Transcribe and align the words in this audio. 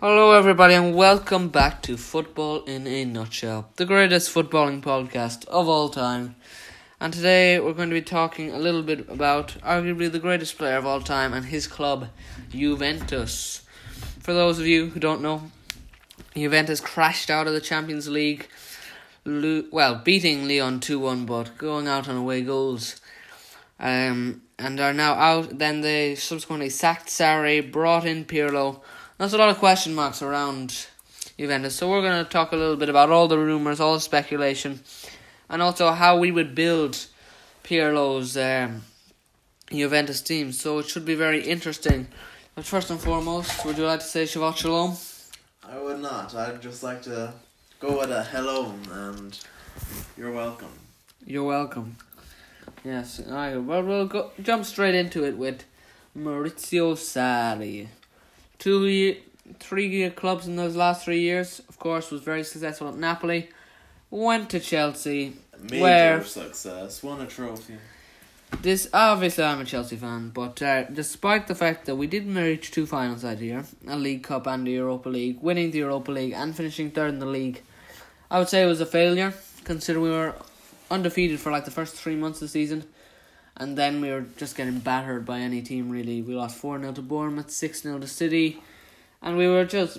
Hello, 0.00 0.30
everybody, 0.30 0.74
and 0.74 0.94
welcome 0.94 1.48
back 1.48 1.82
to 1.82 1.96
Football 1.96 2.62
in 2.66 2.86
a 2.86 3.04
Nutshell, 3.04 3.68
the 3.74 3.84
greatest 3.84 4.32
footballing 4.32 4.80
podcast 4.80 5.44
of 5.48 5.68
all 5.68 5.88
time. 5.88 6.36
And 7.00 7.12
today 7.12 7.58
we're 7.58 7.72
going 7.72 7.88
to 7.88 7.96
be 7.96 8.02
talking 8.02 8.52
a 8.52 8.60
little 8.60 8.84
bit 8.84 9.10
about 9.10 9.56
arguably 9.60 10.08
the 10.08 10.20
greatest 10.20 10.56
player 10.56 10.76
of 10.76 10.86
all 10.86 11.00
time 11.00 11.32
and 11.32 11.46
his 11.46 11.66
club, 11.66 12.10
Juventus. 12.50 13.62
For 14.20 14.32
those 14.32 14.60
of 14.60 14.68
you 14.68 14.90
who 14.90 15.00
don't 15.00 15.20
know, 15.20 15.50
Juventus 16.36 16.78
crashed 16.78 17.28
out 17.28 17.48
of 17.48 17.52
the 17.52 17.60
Champions 17.60 18.08
League, 18.08 18.46
well, 19.26 19.96
beating 19.96 20.46
Lyon 20.46 20.78
2 20.78 21.00
1, 21.00 21.26
but 21.26 21.58
going 21.58 21.88
out 21.88 22.08
on 22.08 22.16
away 22.16 22.42
goals. 22.42 23.00
Um, 23.80 24.42
and 24.60 24.78
are 24.78 24.92
now 24.92 25.14
out. 25.14 25.58
Then 25.58 25.80
they 25.80 26.14
subsequently 26.14 26.70
sacked 26.70 27.08
Sarri, 27.08 27.72
brought 27.72 28.06
in 28.06 28.26
Pirlo. 28.26 28.80
There's 29.18 29.34
a 29.34 29.38
lot 29.38 29.48
of 29.48 29.58
question 29.58 29.96
marks 29.96 30.22
around 30.22 30.86
Juventus, 31.36 31.74
so 31.74 31.90
we're 31.90 32.02
going 32.02 32.24
to 32.24 32.30
talk 32.30 32.52
a 32.52 32.56
little 32.56 32.76
bit 32.76 32.88
about 32.88 33.10
all 33.10 33.26
the 33.26 33.36
rumours, 33.36 33.80
all 33.80 33.94
the 33.94 34.00
speculation, 34.00 34.78
and 35.48 35.60
also 35.60 35.90
how 35.90 36.16
we 36.16 36.30
would 36.30 36.54
build 36.54 37.04
Pirlo's 37.64 38.36
um, 38.36 38.82
Juventus 39.72 40.20
team. 40.20 40.52
So 40.52 40.78
it 40.78 40.88
should 40.88 41.04
be 41.04 41.16
very 41.16 41.42
interesting. 41.42 42.06
But 42.54 42.64
first 42.64 42.90
and 42.90 43.00
foremost, 43.00 43.64
would 43.64 43.76
you 43.76 43.86
like 43.86 43.98
to 43.98 44.06
say 44.06 44.22
Shabbat 44.22 44.56
Shalom? 44.56 44.96
I 45.68 45.80
would 45.80 45.98
not. 45.98 46.32
I'd 46.36 46.62
just 46.62 46.84
like 46.84 47.02
to 47.02 47.34
go 47.80 47.98
with 47.98 48.12
a 48.12 48.22
hello 48.22 48.72
and 48.92 49.36
you're 50.16 50.30
welcome. 50.30 50.78
You're 51.26 51.42
welcome. 51.42 51.96
Yes, 52.84 53.20
alright, 53.26 53.60
well, 53.60 53.82
we'll 53.82 54.06
go, 54.06 54.30
jump 54.40 54.64
straight 54.64 54.94
into 54.94 55.24
it 55.24 55.36
with 55.36 55.64
Maurizio 56.16 56.94
Sarri. 56.94 57.88
Two, 58.58 58.86
ye- 58.86 59.18
three 59.60 59.88
year 59.88 60.10
clubs 60.10 60.46
in 60.46 60.56
those 60.56 60.76
last 60.76 61.04
three 61.04 61.20
years. 61.20 61.60
Of 61.68 61.78
course, 61.78 62.10
was 62.10 62.22
very 62.22 62.44
successful 62.44 62.88
at 62.88 62.96
Napoli. 62.96 63.48
Went 64.10 64.50
to 64.50 64.60
Chelsea. 64.60 65.34
Major 65.60 65.82
Where- 65.82 66.24
success. 66.24 67.02
Won 67.02 67.20
a 67.20 67.26
trophy. 67.26 67.74
This 68.62 68.88
obviously 68.94 69.44
I'm 69.44 69.60
a 69.60 69.64
Chelsea 69.64 69.96
fan, 69.96 70.30
but 70.30 70.62
uh, 70.62 70.84
despite 70.84 71.48
the 71.48 71.54
fact 71.54 71.84
that 71.84 71.96
we 71.96 72.06
didn't 72.06 72.34
reach 72.34 72.70
two 72.70 72.86
finals 72.86 73.20
that 73.20 73.40
year, 73.40 73.64
a 73.86 73.94
League 73.96 74.22
Cup 74.22 74.46
and 74.46 74.66
the 74.66 74.70
Europa 74.72 75.10
League, 75.10 75.38
winning 75.42 75.70
the 75.70 75.78
Europa 75.78 76.10
League 76.12 76.32
and 76.32 76.56
finishing 76.56 76.90
third 76.90 77.10
in 77.10 77.18
the 77.18 77.26
league, 77.26 77.60
I 78.30 78.38
would 78.38 78.48
say 78.48 78.62
it 78.62 78.66
was 78.66 78.80
a 78.80 78.86
failure. 78.86 79.34
Considering 79.64 80.02
we 80.04 80.10
were 80.10 80.34
undefeated 80.90 81.38
for 81.40 81.52
like 81.52 81.66
the 81.66 81.70
first 81.70 81.94
three 81.94 82.16
months 82.16 82.38
of 82.40 82.46
the 82.48 82.52
season, 82.52 82.84
and 83.58 83.76
then 83.76 84.00
we 84.00 84.10
were 84.10 84.24
just 84.36 84.56
getting 84.56 84.78
battered 84.78 85.24
by 85.26 85.38
any 85.40 85.62
team. 85.62 85.90
Really, 85.90 86.22
we 86.22 86.34
lost 86.34 86.56
four 86.56 86.78
0 86.80 86.92
to 86.92 87.02
Bournemouth, 87.02 87.50
six 87.50 87.82
0 87.82 87.98
to 88.00 88.06
City, 88.06 88.60
and 89.22 89.36
we 89.36 89.46
were 89.48 89.64
just 89.64 89.98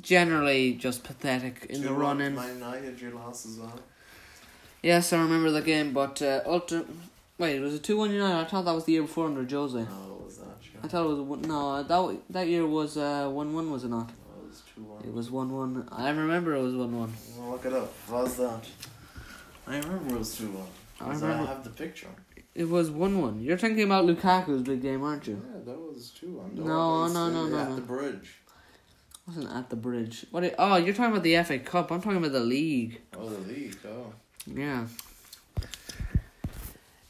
generally 0.00 0.74
just 0.74 1.04
pathetic 1.04 1.66
in 1.68 1.82
the 1.82 1.88
2-1 1.88 1.98
run 1.98 2.20
in. 2.20 2.34
Man 2.34 2.54
United, 2.56 3.00
you 3.00 3.10
lost 3.10 3.46
as 3.46 3.58
well. 3.58 3.78
Yes, 4.82 5.12
I 5.12 5.20
remember 5.20 5.50
the 5.50 5.60
game, 5.62 5.92
but 5.92 6.22
uh, 6.22 6.42
ulti- 6.44 6.86
wait, 7.38 7.60
was 7.60 7.74
it 7.74 7.82
two 7.82 7.98
one 7.98 8.10
United? 8.10 8.34
I 8.38 8.44
thought 8.44 8.64
that 8.64 8.74
was 8.74 8.84
the 8.84 8.92
year 8.92 9.02
before 9.02 9.26
under 9.26 9.44
Jose. 9.44 9.76
No, 9.78 9.84
what 9.84 10.24
was 10.24 10.38
that? 10.38 10.46
I 10.82 10.88
thought 10.88 11.04
it 11.04 11.08
was 11.08 11.20
one, 11.20 11.42
no. 11.42 11.82
That 11.82 12.20
that 12.30 12.48
year 12.48 12.66
was 12.66 12.96
uh 12.96 13.28
one 13.28 13.52
one, 13.54 13.70
was 13.70 13.84
it 13.84 13.88
not? 13.88 14.08
It 14.08 14.48
was 14.48 14.62
2 14.74 14.82
1. 14.82 15.04
It 15.04 15.12
was 15.12 15.30
one 15.30 15.50
one. 15.52 15.88
I 15.92 16.08
remember 16.10 16.54
it 16.54 16.62
was 16.62 16.74
one 16.74 16.98
one. 16.98 17.12
Well, 17.38 17.50
look 17.50 17.66
it 17.66 17.72
up. 17.74 17.92
What 18.08 18.24
was 18.24 18.36
that? 18.36 18.64
I 19.66 19.76
remember 19.78 20.14
it 20.14 20.18
was 20.18 20.34
2 20.38 20.46
1. 20.50 20.66
I 21.02 21.04
I 21.04 21.12
remember- 21.14 21.46
have 21.46 21.62
the 21.64 21.70
picture. 21.70 22.08
It 22.54 22.68
was 22.68 22.90
one 22.90 23.20
one. 23.20 23.40
You're 23.40 23.56
thinking 23.58 23.84
about 23.84 24.04
Lukaku's 24.06 24.62
big 24.62 24.82
game, 24.82 25.02
aren't 25.04 25.26
you? 25.26 25.40
Yeah, 25.52 25.60
that 25.66 25.78
was 25.78 26.10
2 26.20 26.26
1. 26.32 26.54
No, 26.56 27.06
no, 27.06 27.30
no, 27.30 27.46
no, 27.46 27.58
At 27.58 27.68
no. 27.70 27.74
the 27.76 27.80
bridge. 27.82 28.34
wasn't 29.26 29.50
at 29.54 29.70
the 29.70 29.76
bridge. 29.76 30.26
What? 30.30 30.44
It, 30.44 30.54
oh, 30.58 30.76
you're 30.76 30.94
talking 30.94 31.12
about 31.12 31.22
the 31.22 31.42
FA 31.44 31.58
Cup. 31.60 31.90
I'm 31.92 32.02
talking 32.02 32.18
about 32.18 32.32
the 32.32 32.40
league. 32.40 33.00
Oh, 33.16 33.28
the 33.28 33.38
league. 33.52 33.76
Oh. 33.86 34.12
Yeah. 34.46 34.86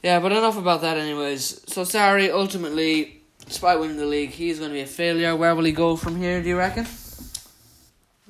Yeah, 0.03 0.19
but 0.19 0.31
enough 0.31 0.57
about 0.57 0.81
that, 0.81 0.97
anyways. 0.97 1.63
So 1.71 1.83
sorry. 1.83 2.29
Ultimately, 2.31 3.21
despite 3.45 3.79
winning 3.79 3.97
the 3.97 4.05
league, 4.05 4.31
he's 4.31 4.59
going 4.59 4.69
to 4.71 4.73
be 4.75 4.81
a 4.81 4.85
failure. 4.87 5.35
Where 5.35 5.55
will 5.55 5.63
he 5.63 5.71
go 5.71 5.95
from 5.95 6.17
here? 6.17 6.41
Do 6.41 6.49
you 6.49 6.57
reckon? 6.57 6.85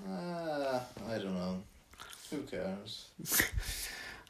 Uh, 0.10 0.80
I 1.10 1.18
don't 1.18 1.34
know. 1.36 1.62
Who 2.30 2.38
cares? 2.44 3.06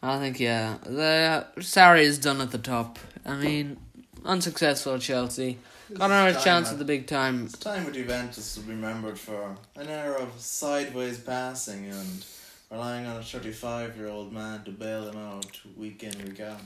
I 0.04 0.18
think 0.20 0.40
yeah. 0.40 0.78
The 0.84 1.46
Sarri 1.58 2.02
is 2.02 2.18
done 2.18 2.42
at 2.42 2.52
the 2.52 2.58
top. 2.58 2.98
I 3.26 3.36
mean, 3.36 3.78
unsuccessful 4.26 4.96
at 4.96 5.02
Chelsea. 5.02 5.58
Got 5.94 6.10
another 6.10 6.40
chance 6.40 6.72
at 6.72 6.80
the 6.80 6.86
big 6.86 7.06
time. 7.06 7.46
It's 7.46 7.58
time 7.58 7.86
with 7.86 7.94
Juventus 7.94 8.56
to 8.56 8.62
be 8.62 8.72
remembered 8.72 9.20
for 9.20 9.56
an 9.76 9.90
era 9.90 10.22
of 10.22 10.40
sideways 10.40 11.20
passing 11.20 11.90
and 11.90 12.26
relying 12.72 13.06
on 13.06 13.18
a 13.18 13.24
35 13.24 13.98
year 13.98 14.08
old 14.08 14.32
man 14.32 14.64
to 14.64 14.72
bail 14.72 15.10
him 15.10 15.18
out 15.18 15.60
week 15.76 16.04
in, 16.04 16.18
week 16.26 16.40
out. 16.40 16.62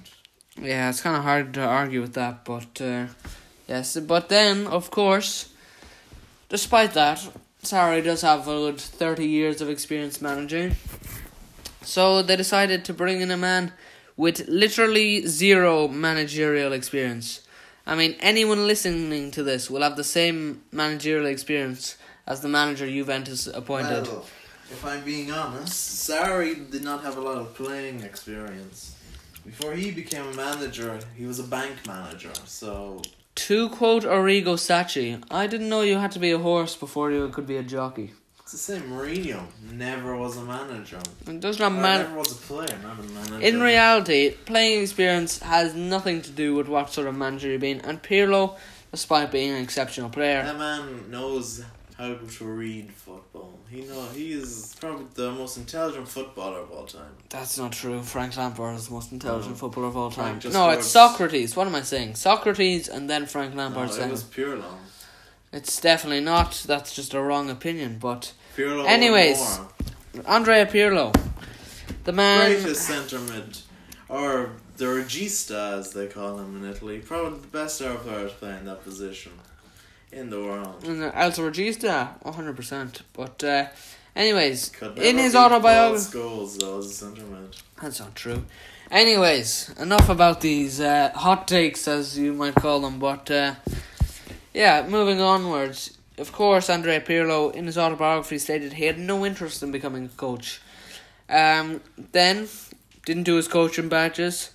Yeah, 0.62 0.90
it's 0.90 1.02
kind 1.02 1.18
of 1.18 1.24
hard 1.24 1.54
to 1.56 1.62
argue 1.62 2.02
with 2.02 2.14
that, 2.14 2.46
but 2.46 2.80
uh, 2.80 3.08
yes. 3.68 3.98
But 3.98 4.30
then, 4.30 4.68
of 4.68 4.92
course, 4.92 5.50
despite 6.48 6.94
that, 6.94 7.28
Sarri 7.64 8.04
does 8.04 8.22
have 8.22 8.48
a 8.48 8.52
good 8.52 8.80
thirty 8.80 9.28
years 9.28 9.60
of 9.60 9.70
experience 9.70 10.22
managing. 10.22 10.76
So 11.86 12.22
they 12.22 12.36
decided 12.36 12.84
to 12.86 12.94
bring 12.94 13.22
in 13.22 13.32
a 13.32 13.38
man 13.38 13.72
with 14.18 14.48
literally 14.48 15.28
zero 15.28 15.88
managerial 15.88 16.74
experience. 16.74 17.42
I 17.86 17.96
mean, 17.96 18.16
anyone 18.20 18.66
listening 18.66 19.32
to 19.32 19.44
this 19.44 19.70
will 19.70 19.82
have 19.82 19.96
the 19.96 20.04
same 20.04 20.64
managerial 20.72 21.28
experience 21.28 21.98
as 22.26 22.42
the 22.42 22.48
manager 22.50 22.88
Juventus 22.88 23.46
appointed. 23.46 24.08
Well, 24.08 24.26
if 24.72 24.84
I'm 24.84 25.04
being 25.04 25.32
honest, 25.32 26.10
Sarri 26.10 26.72
did 26.72 26.84
not 26.84 27.04
have 27.04 27.18
a 27.18 27.22
lot 27.22 27.38
of 27.38 27.54
playing 27.54 28.02
experience. 28.02 28.96
Before 29.46 29.74
he 29.74 29.92
became 29.92 30.26
a 30.26 30.34
manager, 30.34 31.00
he 31.16 31.28
was 31.28 31.38
a 31.38 31.44
bank 31.44 31.86
manager, 31.86 32.32
so 32.46 33.04
To 33.36 33.70
quote 33.70 34.04
Arrigo 34.04 34.58
Sacchi, 34.58 35.20
I 35.30 35.46
didn't 35.46 35.70
know 35.70 35.82
you 35.82 36.00
had 36.00 36.12
to 36.14 36.20
be 36.20 36.32
a 36.32 36.40
horse 36.40 36.76
before 36.76 37.12
you 37.12 37.30
could 37.30 37.46
be 37.46 37.58
a 37.58 37.64
jockey. 37.64 38.14
The 38.56 38.62
same. 38.62 38.84
Mourinho 38.84 39.44
never 39.72 40.16
was 40.16 40.38
a 40.38 40.44
manager. 40.44 41.00
It 41.28 41.40
does 41.40 41.60
not 41.60 41.74
matter. 41.74 42.04
never 42.04 42.18
was 42.20 42.32
a 42.32 42.36
player, 42.36 42.78
not 42.84 43.00
a 43.00 43.04
manager. 43.04 43.40
In 43.46 43.62
reality, 43.62 44.32
playing 44.46 44.82
experience 44.84 45.40
has 45.40 45.76
nothing 45.76 46.22
to 46.24 46.32
do 46.32 46.56
with 46.56 46.68
what 46.68 46.92
sort 46.92 47.08
of 47.08 47.16
manager 47.16 47.50
you've 47.50 47.62
been. 47.62 47.82
And 47.82 48.02
Pirlo, 48.02 48.58
despite 48.92 49.32
being 49.32 49.52
an 49.52 49.62
exceptional 49.62 50.10
player, 50.10 50.44
That 50.44 50.58
man 50.58 51.12
knows 51.12 51.64
how 51.98 52.14
to 52.16 52.46
read 52.46 52.92
football. 52.92 53.58
He 53.70 53.82
know 53.82 54.06
he 54.14 54.34
is 54.34 54.76
probably 54.80 55.06
the 55.14 55.32
most 55.32 55.58
intelligent 55.58 56.08
footballer 56.08 56.60
of 56.60 56.72
all 56.72 56.86
time. 56.86 57.12
that's 57.30 57.58
not 57.58 57.72
true. 57.72 58.02
Frank 58.04 58.36
Lampard 58.38 58.76
is 58.76 58.88
the 58.88 58.94
most 58.94 59.12
intelligent 59.12 59.54
Oh. 59.56 59.58
footballer 59.58 59.88
of 59.88 59.98
all 59.98 60.12
time. 60.12 60.40
No, 60.52 60.70
it's 60.72 60.88
Socrates. 60.88 61.56
What 61.56 61.68
am 61.68 61.76
I 61.76 61.82
saying? 61.82 62.16
Socrates 62.16 62.88
and 62.90 63.10
then 63.10 63.26
Frank 63.26 63.54
No, 63.54 63.64
Lampard 63.64 63.90
it 63.90 63.94
second. 63.94 64.12
was 64.12 64.24
Pirlo. 64.24 64.64
It's 65.54 65.80
definitely 65.80 66.20
not. 66.22 66.64
That's 66.68 66.94
just 66.94 67.14
a 67.14 67.22
wrong 67.22 67.50
opinion. 67.50 67.98
But 68.00 68.34
Pirlo. 68.56 68.88
Anyways. 68.88 69.60
Andrea 70.26 70.66
Pirlo, 70.66 71.14
the 72.06 72.14
man. 72.14 72.52
greatest 72.52 72.84
centre 72.84 73.20
mid, 73.20 73.60
or 74.08 74.52
the 74.78 74.86
regista 74.86 75.78
as 75.80 75.92
they 75.92 76.08
call 76.08 76.40
him 76.40 76.56
in 76.64 76.70
Italy, 76.70 77.00
probably 77.00 77.40
the 77.40 77.48
best 77.48 77.82
ever 77.82 77.96
player 77.96 78.30
to 78.30 78.34
play 78.34 78.58
in 78.58 78.66
that 78.66 78.84
position 78.84 79.34
in 80.12 80.30
the 80.30 80.40
world. 80.40 80.84
Alto 81.14 81.50
Regista, 81.50 82.22
100%. 82.24 83.02
But, 83.14 83.44
uh, 83.44 83.68
anyways, 84.16 84.72
in 84.96 85.18
his 85.18 85.36
autobiography. 85.36 86.18
Scholes 86.18 86.58
though 86.60 86.80
as 86.80 87.02
a. 87.02 87.82
That's 87.82 88.00
not 88.00 88.16
true. 88.16 88.46
Anyways, 88.90 89.74
enough 89.80 90.10
about 90.10 90.42
these 90.42 90.80
uh, 90.80 91.12
hot 91.14 91.48
takes, 91.48 91.88
as 91.88 92.18
you 92.18 92.34
might 92.34 92.56
call 92.56 92.80
them. 92.82 93.00
But 93.00 93.30
uh, 93.32 93.56
yeah, 94.54 94.88
moving 94.88 95.20
onwards. 95.20 95.98
Of 96.18 96.32
course, 96.32 96.70
Andrea 96.70 97.02
Pirlo, 97.02 97.54
in 97.54 97.66
his 97.66 97.78
autobiography, 97.78 98.38
stated 98.38 98.74
he 98.74 98.86
had 98.86 98.98
no 98.98 99.26
interest 99.26 99.62
in 99.64 99.72
becoming 99.72 100.06
a 100.06 100.10
coach. 100.10 100.62
Um, 101.30 101.82
then 102.12 102.48
didn't 103.06 103.24
do 103.24 103.36
his 103.36 103.48
coaching 103.48 103.90
badges, 103.90 104.52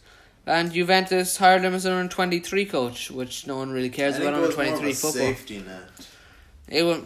and 0.46 0.72
Juventus 0.72 1.36
hired 1.36 1.62
him 1.62 1.74
as 1.74 1.84
an 1.84 1.92
under 1.92 2.12
twenty 2.12 2.38
three 2.38 2.64
coach, 2.64 3.10
which 3.10 3.46
no 3.46 3.56
one 3.58 3.70
really 3.72 3.90
cares 3.90 4.16
about 4.16 4.34
under 4.34 4.46
was 4.46 4.54
twenty 4.54 4.90
a 4.90 4.94
football. 4.94 5.12
safety 5.12 5.58
net. 5.58 5.82
It 6.68 6.82
wa- 6.84 7.00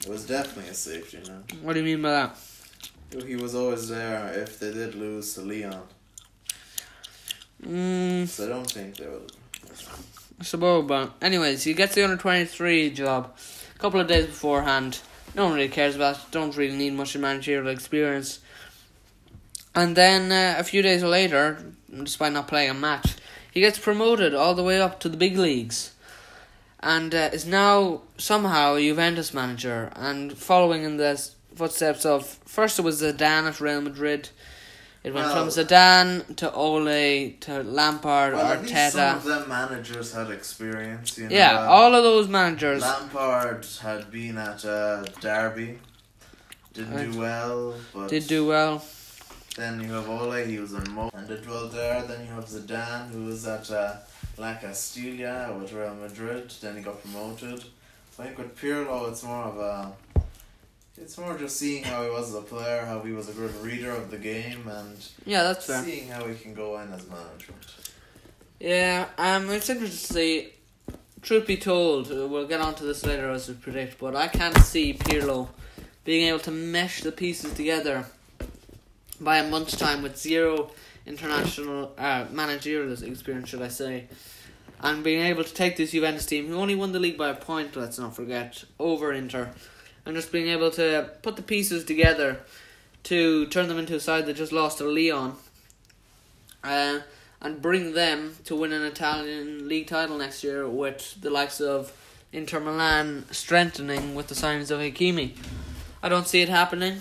It 0.00 0.08
was 0.08 0.26
definitely 0.26 0.70
a 0.70 0.74
safety 0.74 1.18
net. 1.26 1.52
what 1.62 1.72
do 1.72 1.80
you 1.80 1.84
mean 1.86 2.02
by 2.02 2.10
that? 2.10 2.36
He 3.26 3.36
was 3.36 3.54
always 3.54 3.88
there 3.88 4.32
if 4.36 4.60
they 4.60 4.72
did 4.72 4.94
lose 4.94 5.34
to 5.34 5.40
Lyon. 5.40 5.80
Mm, 7.66 8.28
So 8.28 8.44
I 8.46 8.48
don't 8.50 8.70
think 8.70 8.96
they 8.96 9.06
would. 9.08 9.32
suppose, 10.42 10.86
but 10.86 11.12
anyways, 11.20 11.64
he 11.64 11.74
gets 11.74 11.94
the 11.94 12.04
under 12.04 12.16
twenty 12.16 12.44
three 12.44 12.90
job 12.90 13.36
couple 13.78 14.00
of 14.00 14.08
days 14.08 14.26
beforehand. 14.26 15.00
No 15.34 15.44
one 15.44 15.54
really 15.54 15.68
cares 15.68 15.96
about. 15.96 16.30
Don't 16.30 16.56
really 16.56 16.76
need 16.76 16.94
much 16.94 17.16
managerial 17.16 17.68
experience. 17.68 18.40
And 19.74 19.94
then 19.96 20.32
uh, 20.32 20.58
a 20.58 20.64
few 20.64 20.82
days 20.82 21.02
later, 21.02 21.62
despite 22.02 22.32
not 22.32 22.48
playing 22.48 22.70
a 22.70 22.74
match, 22.74 23.14
he 23.52 23.60
gets 23.60 23.78
promoted 23.78 24.34
all 24.34 24.54
the 24.54 24.62
way 24.62 24.80
up 24.80 24.98
to 25.00 25.08
the 25.08 25.16
big 25.16 25.36
leagues. 25.36 25.92
and 26.80 27.14
uh, 27.14 27.30
is 27.32 27.44
now 27.46 28.02
somehow 28.16 28.76
a 28.76 28.80
Juventus 28.80 29.34
manager 29.34 29.90
and 29.96 30.36
following 30.36 30.84
in 30.84 30.96
the 30.96 31.30
footsteps 31.54 32.06
of 32.06 32.24
first 32.44 32.78
it 32.78 32.82
was 32.82 33.02
Zidane 33.02 33.48
at 33.48 33.60
Real 33.60 33.80
Madrid. 33.80 34.30
It 35.08 35.14
went 35.14 35.26
Well- 35.28 35.48
from 35.50 35.64
Zidane 35.64 36.36
to 36.36 36.52
Ole 36.52 37.30
to 37.40 37.62
Lampard, 37.62 38.34
Well, 38.34 38.60
least 38.60 38.92
some 38.92 39.16
of 39.16 39.24
them 39.24 39.48
managers 39.48 40.12
had 40.12 40.30
experience. 40.30 41.16
You 41.16 41.30
know, 41.30 41.34
Yeah, 41.34 41.64
all 41.66 41.94
of 41.94 42.04
those 42.04 42.28
managers. 42.28 42.82
Lampard 42.82 43.66
had 43.80 44.10
been 44.10 44.36
at 44.36 44.66
uh, 44.66 45.04
Derby, 45.22 45.78
didn't 46.74 46.94
Right. 46.94 47.10
do 47.10 47.18
well, 47.18 47.74
but 47.94 48.08
Did 48.10 48.26
do 48.26 48.46
well. 48.46 48.84
Then 49.56 49.80
you 49.80 49.90
have 49.94 50.10
Ole, 50.10 50.44
he 50.44 50.58
was 50.58 50.74
in 50.74 50.90
Mo, 50.92 51.08
and 51.14 51.26
did 51.26 51.48
well 51.48 51.68
there. 51.68 52.02
Then 52.02 52.26
you 52.26 52.32
have 52.34 52.44
Zidane, 52.44 53.10
who 53.10 53.24
was 53.24 53.46
at 53.46 53.70
uh, 53.70 53.94
La 54.36 54.56
Castilla 54.56 55.56
with 55.58 55.72
Real 55.72 55.94
Madrid. 55.94 56.52
Then 56.60 56.76
he 56.76 56.82
got 56.82 57.00
promoted. 57.02 57.64
I 58.18 58.24
think 58.24 58.36
with 58.36 58.54
Pirlo, 58.60 59.08
it's 59.10 59.22
more 59.22 59.44
of 59.44 59.56
a. 59.56 59.90
It's 61.00 61.16
more 61.16 61.36
just 61.38 61.56
seeing 61.56 61.84
how 61.84 62.02
he 62.04 62.10
was 62.10 62.28
as 62.30 62.34
a 62.34 62.42
player, 62.42 62.84
how 62.84 63.00
he 63.00 63.12
was 63.12 63.28
a 63.28 63.32
good 63.32 63.54
reader 63.62 63.90
of 63.90 64.10
the 64.10 64.18
game, 64.18 64.66
and 64.68 64.96
Yeah, 65.24 65.42
that's 65.44 65.66
fair. 65.66 65.82
seeing 65.82 66.08
how 66.08 66.26
he 66.26 66.34
can 66.34 66.54
go 66.54 66.78
in 66.80 66.92
as 66.92 67.06
management. 67.08 67.64
Yeah, 68.60 69.06
um, 69.16 69.48
it's 69.50 69.68
interesting 69.70 69.98
to 70.08 70.14
see. 70.14 70.52
Truth 71.22 71.46
be 71.46 71.56
told, 71.56 72.10
uh, 72.12 72.26
we'll 72.28 72.46
get 72.46 72.60
onto 72.60 72.84
this 72.86 73.04
later 73.04 73.30
as 73.30 73.48
we 73.48 73.54
predict, 73.54 73.98
but 73.98 74.14
I 74.14 74.28
can't 74.28 74.56
see 74.58 74.94
Pirlo 74.94 75.48
being 76.04 76.28
able 76.28 76.38
to 76.40 76.50
mesh 76.50 77.02
the 77.02 77.12
pieces 77.12 77.52
together 77.54 78.06
by 79.20 79.38
a 79.38 79.48
month's 79.50 79.76
time 79.76 80.02
with 80.02 80.16
zero 80.16 80.70
international 81.06 81.92
uh, 81.98 82.26
managerial 82.30 82.92
experience, 83.02 83.48
should 83.48 83.62
I 83.62 83.68
say, 83.68 84.06
and 84.80 85.02
being 85.02 85.22
able 85.24 85.42
to 85.42 85.52
take 85.52 85.76
this 85.76 85.90
Juventus 85.90 86.26
team, 86.26 86.46
who 86.46 86.54
only 86.54 86.76
won 86.76 86.92
the 86.92 87.00
league 87.00 87.18
by 87.18 87.30
a 87.30 87.34
point, 87.34 87.74
let's 87.74 87.98
not 87.98 88.14
forget, 88.14 88.62
over 88.78 89.12
Inter, 89.12 89.50
and 90.08 90.16
just 90.16 90.32
being 90.32 90.48
able 90.48 90.70
to 90.70 91.10
put 91.20 91.36
the 91.36 91.42
pieces 91.42 91.84
together 91.84 92.40
to 93.02 93.46
turn 93.48 93.68
them 93.68 93.78
into 93.78 93.94
a 93.94 94.00
side 94.00 94.24
that 94.24 94.34
just 94.34 94.52
lost 94.52 94.78
to 94.78 94.84
Lyon. 94.84 95.34
Uh, 96.64 97.00
and 97.42 97.60
bring 97.60 97.92
them 97.92 98.34
to 98.44 98.56
win 98.56 98.72
an 98.72 98.82
Italian 98.82 99.68
league 99.68 99.86
title 99.86 100.16
next 100.16 100.42
year 100.42 100.66
with 100.66 101.20
the 101.20 101.28
likes 101.28 101.60
of 101.60 101.92
Inter 102.32 102.58
Milan 102.58 103.26
strengthening 103.30 104.14
with 104.14 104.28
the 104.28 104.34
signings 104.34 104.70
of 104.70 104.80
Hakimi. 104.80 105.36
I 106.02 106.08
don't 106.08 106.26
see 106.26 106.40
it 106.40 106.48
happening. 106.48 107.00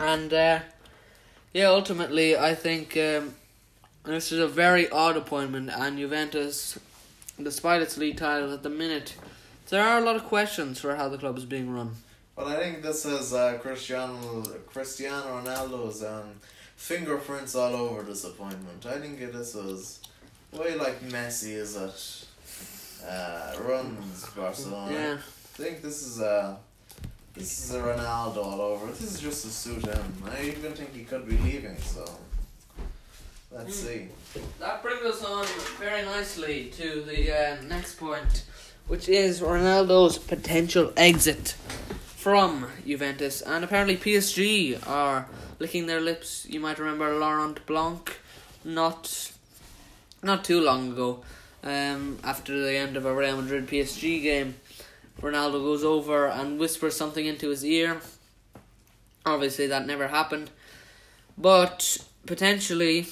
And 0.00 0.32
uh, 0.32 0.60
yeah, 1.52 1.66
ultimately, 1.66 2.36
I 2.36 2.54
think 2.54 2.96
um, 2.96 3.34
this 4.04 4.32
is 4.32 4.40
a 4.40 4.48
very 4.48 4.88
odd 4.88 5.18
appointment, 5.18 5.70
and 5.70 5.98
Juventus, 5.98 6.78
despite 7.40 7.82
its 7.82 7.98
league 7.98 8.16
title 8.16 8.52
at 8.54 8.62
the 8.62 8.70
minute, 8.70 9.14
there 9.70 9.82
are 9.82 9.98
a 9.98 10.00
lot 10.04 10.16
of 10.16 10.24
questions 10.24 10.80
for 10.80 10.96
how 10.96 11.08
the 11.08 11.18
club 11.18 11.36
is 11.38 11.44
being 11.44 11.70
run. 11.74 11.94
But 12.36 12.46
I 12.48 12.56
think 12.56 12.82
this 12.82 13.04
is 13.04 13.32
uh, 13.32 13.58
Cristiano 13.62 14.42
Cristiano 14.66 15.40
Ronaldo's 15.40 16.02
um, 16.02 16.30
fingerprints 16.76 17.54
all 17.54 17.74
over 17.74 18.02
this 18.02 18.24
appointment. 18.24 18.84
I 18.86 18.98
think 18.98 19.18
this 19.32 19.54
is 19.54 20.00
way 20.52 20.74
like 20.74 21.00
Messi 21.02 21.52
is 21.54 21.76
at 21.76 23.08
uh, 23.08 23.56
runs 23.62 24.26
Barcelona. 24.30 24.92
Yeah. 24.92 25.14
I 25.14 25.62
think 25.62 25.82
this 25.82 26.02
is 26.02 26.20
a 26.20 26.56
this 27.34 27.64
is 27.64 27.74
a 27.74 27.80
Ronaldo 27.80 28.38
all 28.38 28.60
over. 28.60 28.86
This 28.86 29.02
is 29.02 29.20
just 29.20 29.44
to 29.44 29.50
suit 29.50 29.84
him. 29.86 30.04
I 30.26 30.42
even 30.42 30.72
think 30.72 30.92
he 30.94 31.04
could 31.04 31.28
be 31.28 31.36
leaving. 31.38 31.76
So 31.78 32.04
let's 33.52 33.80
Hmm. 33.80 33.86
see. 33.86 34.08
That 34.58 34.82
brings 34.82 35.02
us 35.02 35.22
on 35.24 35.46
very 35.78 36.02
nicely 36.02 36.70
to 36.76 37.02
the 37.02 37.30
uh, 37.32 37.62
next 37.62 37.94
point, 37.96 38.44
which 38.86 39.08
is 39.08 39.40
Ronaldo's 39.40 40.18
potential 40.18 40.92
exit 40.96 41.56
from 42.06 42.66
Juventus. 42.86 43.40
And 43.42 43.64
apparently, 43.64 43.96
PSG 43.96 44.86
are 44.86 45.26
licking 45.58 45.86
their 45.86 46.00
lips. 46.00 46.46
You 46.48 46.60
might 46.60 46.78
remember 46.78 47.14
Laurent 47.18 47.64
Blanc, 47.66 48.18
not 48.64 49.30
not 50.22 50.44
too 50.44 50.60
long 50.60 50.92
ago, 50.92 51.22
um, 51.62 52.18
after 52.24 52.58
the 52.58 52.76
end 52.76 52.96
of 52.96 53.04
a 53.04 53.14
Real 53.14 53.40
Madrid 53.40 53.66
PSG 53.66 54.22
game. 54.22 54.54
Ronaldo 55.20 55.62
goes 55.62 55.84
over 55.84 56.26
and 56.26 56.58
whispers 56.58 56.96
something 56.96 57.26
into 57.26 57.50
his 57.50 57.64
ear. 57.64 58.00
Obviously, 59.26 59.66
that 59.68 59.86
never 59.86 60.08
happened, 60.08 60.50
but 61.38 61.98
potentially 62.26 63.06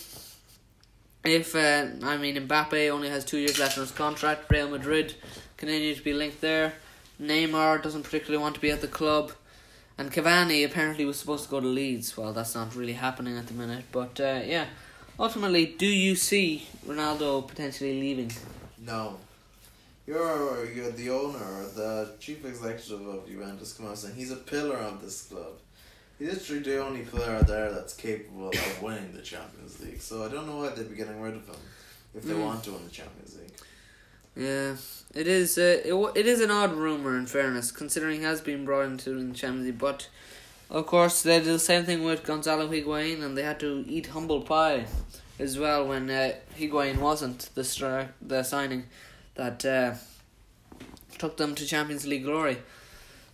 if 1.24 1.54
uh, 1.54 1.86
I 2.02 2.16
mean 2.16 2.36
Mbappe 2.36 2.90
only 2.90 3.08
has 3.08 3.24
two 3.24 3.38
years 3.38 3.58
left 3.58 3.78
on 3.78 3.84
his 3.84 3.92
contract, 3.92 4.50
Real 4.50 4.68
Madrid 4.68 5.14
continue 5.62 5.94
to 5.94 6.02
be 6.02 6.12
linked 6.12 6.40
there. 6.40 6.72
Neymar 7.20 7.80
doesn't 7.84 8.02
particularly 8.02 8.42
want 8.42 8.56
to 8.56 8.60
be 8.60 8.72
at 8.72 8.80
the 8.80 8.88
club, 8.88 9.30
and 9.96 10.10
Cavani 10.10 10.64
apparently 10.66 11.04
was 11.04 11.16
supposed 11.20 11.44
to 11.44 11.50
go 11.50 11.60
to 11.60 11.66
Leeds. 11.68 12.16
Well, 12.16 12.32
that's 12.32 12.56
not 12.56 12.74
really 12.74 12.94
happening 12.94 13.38
at 13.38 13.46
the 13.46 13.54
minute. 13.54 13.84
But 13.92 14.18
uh, 14.20 14.40
yeah, 14.44 14.66
ultimately, 15.20 15.66
do 15.66 15.86
you 15.86 16.16
see 16.16 16.66
Ronaldo 16.84 17.46
potentially 17.46 18.00
leaving? 18.00 18.32
No. 18.84 19.18
You're 20.04 20.66
you're 20.74 20.90
the 20.90 21.10
owner, 21.10 21.64
the 21.76 22.14
chief 22.18 22.44
executive 22.44 23.06
of 23.06 23.28
Juventus. 23.28 23.72
Come 23.74 23.86
on, 23.86 23.94
saying 23.94 24.16
he's 24.16 24.32
a 24.32 24.36
pillar 24.36 24.78
of 24.78 25.00
this 25.00 25.22
club. 25.22 25.52
He's 26.18 26.28
literally 26.32 26.62
the 26.62 26.84
only 26.84 27.02
player 27.02 27.40
there 27.44 27.70
that's 27.72 27.94
capable 27.94 28.48
of 28.48 28.82
winning 28.82 29.12
the 29.12 29.22
Champions 29.22 29.78
League. 29.80 30.00
So 30.00 30.24
I 30.24 30.28
don't 30.28 30.48
know 30.48 30.56
why 30.56 30.70
they'd 30.70 30.90
be 30.90 30.96
getting 30.96 31.20
rid 31.20 31.34
of 31.36 31.46
him 31.46 31.54
if 32.16 32.24
they 32.24 32.34
Mm. 32.34 32.44
want 32.46 32.64
to 32.64 32.72
win 32.72 32.84
the 32.84 32.90
Champions 32.90 33.36
League. 33.36 33.54
Yeah, 34.34 34.74
it 35.14 35.26
is. 35.26 35.58
Uh, 35.58 35.80
it, 35.84 35.94
it 36.16 36.26
is 36.26 36.40
an 36.40 36.50
odd 36.50 36.72
rumor. 36.72 37.16
In 37.16 37.26
fairness, 37.26 37.70
considering 37.70 38.20
he 38.20 38.24
has 38.24 38.40
been 38.40 38.64
brought 38.64 38.86
into 38.86 39.10
the 39.10 39.34
Champions 39.34 39.66
League, 39.66 39.78
but 39.78 40.08
of 40.70 40.86
course 40.86 41.22
they 41.22 41.38
did 41.38 41.46
the 41.46 41.58
same 41.58 41.84
thing 41.84 42.02
with 42.04 42.24
Gonzalo 42.24 42.68
Higuain, 42.68 43.22
and 43.22 43.36
they 43.36 43.42
had 43.42 43.60
to 43.60 43.84
eat 43.88 44.08
humble 44.08 44.42
pie 44.42 44.86
as 45.38 45.58
well 45.58 45.86
when 45.86 46.10
uh, 46.10 46.32
Higuain 46.58 46.98
wasn't 46.98 47.50
the 47.54 47.62
stri- 47.62 48.08
the 48.20 48.42
signing 48.42 48.84
that 49.34 49.64
uh, 49.64 49.94
took 51.18 51.36
them 51.36 51.54
to 51.54 51.66
Champions 51.66 52.06
League 52.06 52.24
glory. 52.24 52.58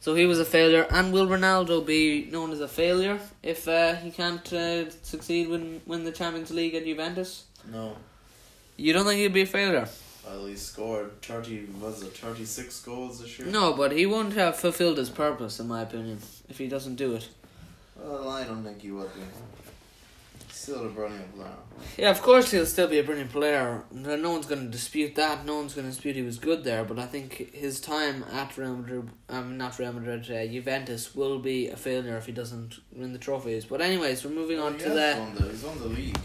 So 0.00 0.14
he 0.14 0.26
was 0.26 0.38
a 0.38 0.44
failure, 0.44 0.86
and 0.90 1.12
will 1.12 1.26
Ronaldo 1.26 1.84
be 1.84 2.28
known 2.30 2.52
as 2.52 2.60
a 2.60 2.68
failure 2.68 3.18
if 3.42 3.66
uh, 3.66 3.96
he 3.96 4.12
can't 4.12 4.52
uh, 4.52 4.90
succeed 5.02 5.48
when 5.48 5.80
win 5.86 6.04
the 6.04 6.12
Champions 6.12 6.50
League 6.52 6.74
at 6.74 6.84
Juventus? 6.84 7.44
No. 7.70 7.96
You 8.76 8.92
don't 8.92 9.04
think 9.04 9.18
he'd 9.18 9.32
be 9.32 9.42
a 9.42 9.46
failure? 9.46 9.88
Well, 10.28 10.46
he 10.46 10.56
scored 10.56 11.22
30, 11.22 11.66
was 11.80 12.02
it 12.02 12.16
36 12.16 12.80
goals 12.80 13.20
this 13.20 13.38
year? 13.38 13.48
No, 13.48 13.72
but 13.72 13.92
he 13.92 14.04
won't 14.04 14.34
have 14.34 14.56
fulfilled 14.56 14.98
his 14.98 15.08
purpose, 15.08 15.58
in 15.58 15.68
my 15.68 15.82
opinion, 15.82 16.18
if 16.48 16.58
he 16.58 16.68
doesn't 16.68 16.96
do 16.96 17.14
it. 17.14 17.28
Well, 17.96 18.28
I 18.28 18.44
don't 18.44 18.62
think 18.62 18.82
he 18.82 18.90
would 18.90 19.12
be. 19.14 19.22
Still 20.50 20.86
a 20.86 20.88
brilliant 20.88 21.34
player. 21.34 21.50
Yeah, 21.96 22.10
of 22.10 22.20
course 22.20 22.50
he'll 22.50 22.66
still 22.66 22.88
be 22.88 22.98
a 22.98 23.02
brilliant 23.02 23.30
player. 23.30 23.84
No 23.90 24.30
one's 24.30 24.44
going 24.44 24.64
to 24.64 24.70
dispute 24.70 25.14
that. 25.14 25.46
No 25.46 25.56
one's 25.56 25.72
going 25.72 25.86
to 25.86 25.90
dispute 25.92 26.16
he 26.16 26.22
was 26.22 26.38
good 26.38 26.62
there. 26.64 26.84
But 26.84 26.98
I 26.98 27.06
think 27.06 27.54
his 27.54 27.80
time 27.80 28.24
at 28.32 28.56
Real 28.58 28.76
Madrid, 28.76 29.08
um, 29.30 29.56
not 29.56 29.78
Real 29.78 29.92
Madrid, 29.92 30.30
uh, 30.30 30.46
Juventus 30.52 31.14
will 31.14 31.38
be 31.38 31.68
a 31.68 31.76
failure 31.76 32.16
if 32.16 32.26
he 32.26 32.32
doesn't 32.32 32.80
win 32.92 33.12
the 33.12 33.18
trophies. 33.18 33.64
But 33.64 33.80
anyways, 33.80 34.24
we're 34.24 34.32
moving 34.32 34.58
on 34.58 34.76
to 34.78 34.90
the 34.90 35.16
won 35.18 35.34
the. 35.36 35.42
He's 35.44 35.62
won 35.62 35.78
the 35.78 35.88
league. 35.88 36.18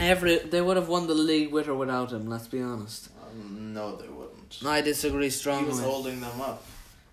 Every. 0.00 0.38
They 0.38 0.60
would 0.60 0.76
have 0.76 0.88
won 0.88 1.06
the 1.06 1.14
league 1.14 1.52
with 1.52 1.68
or 1.68 1.74
without 1.74 2.12
him. 2.12 2.28
Let's 2.28 2.48
be 2.48 2.60
honest. 2.60 3.10
Um, 3.22 3.72
no, 3.74 3.96
they 3.96 4.08
wouldn't. 4.08 4.62
No, 4.62 4.70
I 4.70 4.80
disagree 4.80 5.30
strongly. 5.30 5.64
He 5.64 5.70
was 5.70 5.80
holding 5.80 6.20
them 6.20 6.40
up. 6.40 6.64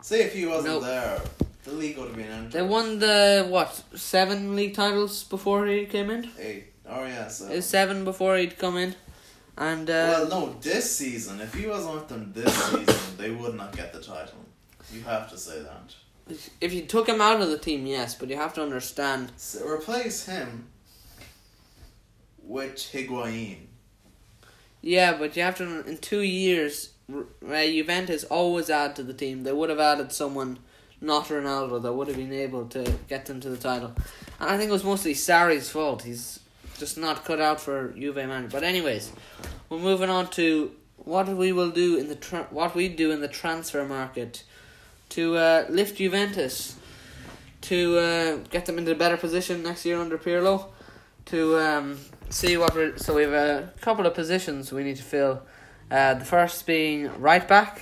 Say 0.02 0.22
if 0.24 0.34
he 0.34 0.46
wasn't 0.46 0.76
Nope. 0.76 0.84
there, 0.84 1.22
the 1.64 1.72
league 1.72 1.98
would 1.98 2.08
have 2.10 2.16
been 2.16 2.32
entered. 2.32 2.52
They 2.52 2.62
won 2.62 3.00
the 3.00 3.48
what 3.50 3.82
seven 3.96 4.56
league 4.56 4.76
titles 4.76 5.24
before 5.24 5.66
he 5.66 5.86
came 5.86 6.10
in. 6.10 6.30
Eight. 6.40 6.66
Oh 6.88 7.04
yeah, 7.06 7.28
so. 7.28 7.48
It 7.48 7.56
was 7.56 7.66
seven 7.66 8.06
before 8.06 8.38
he'd 8.38 8.60
come 8.60 8.78
in, 8.78 8.96
and 9.58 9.90
uh, 9.90 9.94
well, 9.94 10.28
no, 10.30 10.56
this 10.62 10.96
season. 10.96 11.42
If 11.42 11.56
he 11.56 11.66
wasn't 11.66 11.96
with 11.96 12.08
them 12.08 12.32
this 12.34 12.54
season, 12.54 13.18
they 13.18 13.32
would 13.32 13.56
not 13.56 13.76
get 13.76 13.92
the 13.94 14.00
title. 14.00 14.46
You 14.94 15.02
have 15.02 15.30
to 15.32 15.38
say 15.38 15.64
that. 15.64 15.96
if 16.62 16.72
you 16.74 16.84
took 16.86 17.10
him 17.10 17.22
out 17.22 17.42
of 17.42 17.50
the 17.50 17.58
team, 17.58 17.88
yes, 17.88 18.14
but 18.14 18.30
you 18.30 18.36
have 18.36 18.54
to 18.54 18.62
understand. 18.62 19.32
So 19.38 19.68
replace 19.68 20.28
him 20.28 20.68
with 22.46 22.76
Higuain. 22.76 23.58
Yeah, 24.82 25.18
but 25.18 25.36
you 25.36 25.44
have 25.44 25.58
to 25.58 25.88
in 25.88 25.98
two 25.98 26.22
years, 26.22 26.92
R- 27.12 27.26
uh, 27.48 27.66
Juventus 27.66 28.24
always 28.26 28.70
add 28.70 28.96
to 28.98 29.04
the 29.04 29.14
team. 29.14 29.44
They 29.44 29.52
would 29.52 29.70
have 29.70 29.80
added 29.80 30.12
someone, 30.12 30.60
not 31.02 31.26
Ronaldo, 31.26 31.82
that 31.82 31.94
would 31.94 32.08
have 32.08 32.18
been 32.18 32.32
able 32.32 32.68
to 32.68 32.94
get 33.08 33.26
them 33.26 33.40
to 33.42 33.50
the 33.50 33.58
title. 33.58 33.94
And 34.40 34.50
I 34.50 34.58
think 34.58 34.70
it 34.70 34.74
was 34.74 34.84
mostly 34.84 35.14
Sarri's 35.14 35.70
fault. 35.70 36.04
He's 36.04 36.40
just 36.78 36.98
not 36.98 37.26
cut 37.26 37.42
out 37.42 37.60
for 37.60 37.90
Juve 37.98 38.16
man. 38.16 38.48
But 38.52 38.64
anyways, 38.64 39.12
we're 39.70 39.80
moving 39.80 40.10
on 40.10 40.30
to 40.32 40.72
what 40.98 41.28
we 41.28 41.52
will 41.52 41.72
do 41.72 41.98
in 41.98 42.08
the 42.08 42.16
tra- 42.16 42.48
what 42.50 42.76
we 42.76 42.90
do 42.90 43.12
in 43.12 43.22
the 43.22 43.28
transfer 43.28 43.86
market 43.86 44.44
to 45.10 45.38
uh, 45.38 45.66
lift 45.70 45.98
Juventus 45.98 46.76
to 47.62 47.98
uh, 47.98 48.36
get 48.50 48.66
them 48.66 48.78
into 48.78 48.92
a 48.92 48.96
better 48.96 49.18
position 49.18 49.64
next 49.64 49.86
year 49.86 50.00
under 50.00 50.18
Pirlo 50.18 50.68
to 51.26 51.58
um, 51.58 51.98
see 52.36 52.58
what 52.58 52.76
we're 52.76 52.98
so 52.98 53.16
we 53.16 53.22
have 53.22 53.34
a 53.34 53.74
couple 53.80 54.06
of 54.06 54.14
positions 54.14 54.72
we 54.72 54.84
need 54.84 54.98
to 54.98 55.08
fill 55.16 55.36
Uh, 55.86 56.16
the 56.22 56.26
first 56.26 56.66
being 56.66 57.00
right 57.30 57.48
back, 57.48 57.74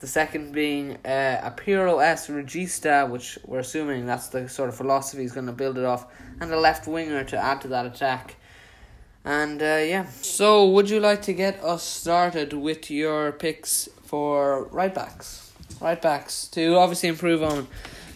the 0.00 0.06
second 0.06 0.52
being 0.52 0.96
uh, 1.04 1.50
a 1.50 1.52
Pirlo 1.60 1.96
S 2.02 2.28
Regista, 2.28 2.94
which 3.12 3.38
we're 3.48 3.64
assuming 3.68 4.06
that's 4.06 4.28
the 4.28 4.48
sort 4.48 4.68
of 4.70 4.74
philosophy 4.74 5.20
he's 5.22 5.36
going 5.38 5.50
to 5.54 5.58
build 5.62 5.76
it 5.76 5.84
off, 5.84 6.02
and 6.40 6.50
a 6.50 6.60
left 6.68 6.84
winger 6.88 7.24
to 7.32 7.36
add 7.36 7.60
to 7.60 7.68
that 7.68 7.84
attack. 7.92 8.36
And 9.22 9.60
uh, 9.60 9.82
yeah, 9.92 10.06
so 10.22 10.48
would 10.74 10.88
you 10.88 10.98
like 10.98 11.20
to 11.28 11.34
get 11.34 11.54
us 11.62 11.82
started 11.82 12.52
with 12.54 12.90
your 12.90 13.32
picks 13.32 13.88
for 14.10 14.64
right 14.80 14.94
backs? 14.94 15.52
Right 15.80 16.00
backs 16.00 16.48
to 16.56 16.62
obviously 16.82 17.10
improve 17.10 17.42
on 17.42 17.68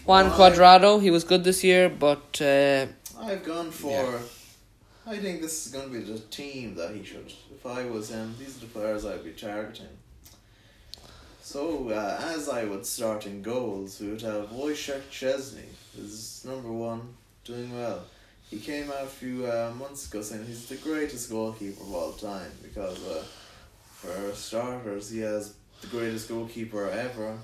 Juan 0.07 0.25
Well, 0.25 0.37
Cuadrado. 0.37 0.99
He 0.99 1.11
was 1.11 1.23
good 1.23 1.43
this 1.43 1.63
year, 1.63 1.89
but 1.89 2.41
uh, 2.41 2.87
I've 3.21 3.43
gone 3.45 3.69
for. 3.69 4.01
Yeah. 4.01 4.40
I 5.11 5.17
think 5.17 5.41
this 5.41 5.65
is 5.65 5.73
going 5.73 5.91
to 5.91 5.99
be 5.99 6.05
the 6.05 6.19
team 6.19 6.73
that 6.75 6.95
he 6.95 7.03
should. 7.03 7.33
If 7.53 7.65
I 7.65 7.83
was 7.83 8.09
him, 8.09 8.33
these 8.39 8.55
are 8.55 8.61
the 8.61 8.67
players 8.67 9.05
I'd 9.05 9.25
be 9.25 9.31
targeting. 9.31 9.89
So, 11.41 11.89
uh, 11.89 12.33
as 12.33 12.47
I 12.47 12.63
would 12.63 12.85
start 12.85 13.25
in 13.25 13.41
goals, 13.41 13.99
we 13.99 14.07
would 14.07 14.21
have 14.21 14.51
Wojciech 14.51 15.01
Szczęsny, 15.11 15.65
is 15.97 16.45
number 16.45 16.71
one, 16.71 17.01
doing 17.43 17.75
well. 17.75 18.05
He 18.49 18.59
came 18.59 18.89
out 18.89 19.03
a 19.03 19.07
few 19.07 19.45
uh, 19.45 19.73
months 19.77 20.07
ago 20.07 20.21
saying 20.21 20.45
he's 20.45 20.67
the 20.67 20.75
greatest 20.75 21.29
goalkeeper 21.29 21.81
of 21.81 21.93
all 21.93 22.13
time 22.13 22.51
because, 22.63 23.05
uh, 23.05 23.21
for 23.95 24.33
starters, 24.33 25.09
he 25.09 25.19
has 25.19 25.55
the 25.81 25.87
greatest 25.87 26.29
goalkeeper 26.29 26.89
ever 26.89 27.37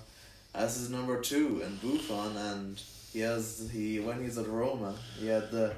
as 0.56 0.78
his 0.78 0.90
number 0.90 1.20
two 1.20 1.62
in 1.66 1.76
Buffon, 1.84 2.38
and 2.38 2.82
he 3.12 3.20
has 3.20 3.70
he 3.74 4.00
when 4.00 4.24
he's 4.24 4.38
at 4.38 4.48
Roma, 4.48 4.96
he 5.20 5.28
had 5.28 5.52
the 5.52 5.74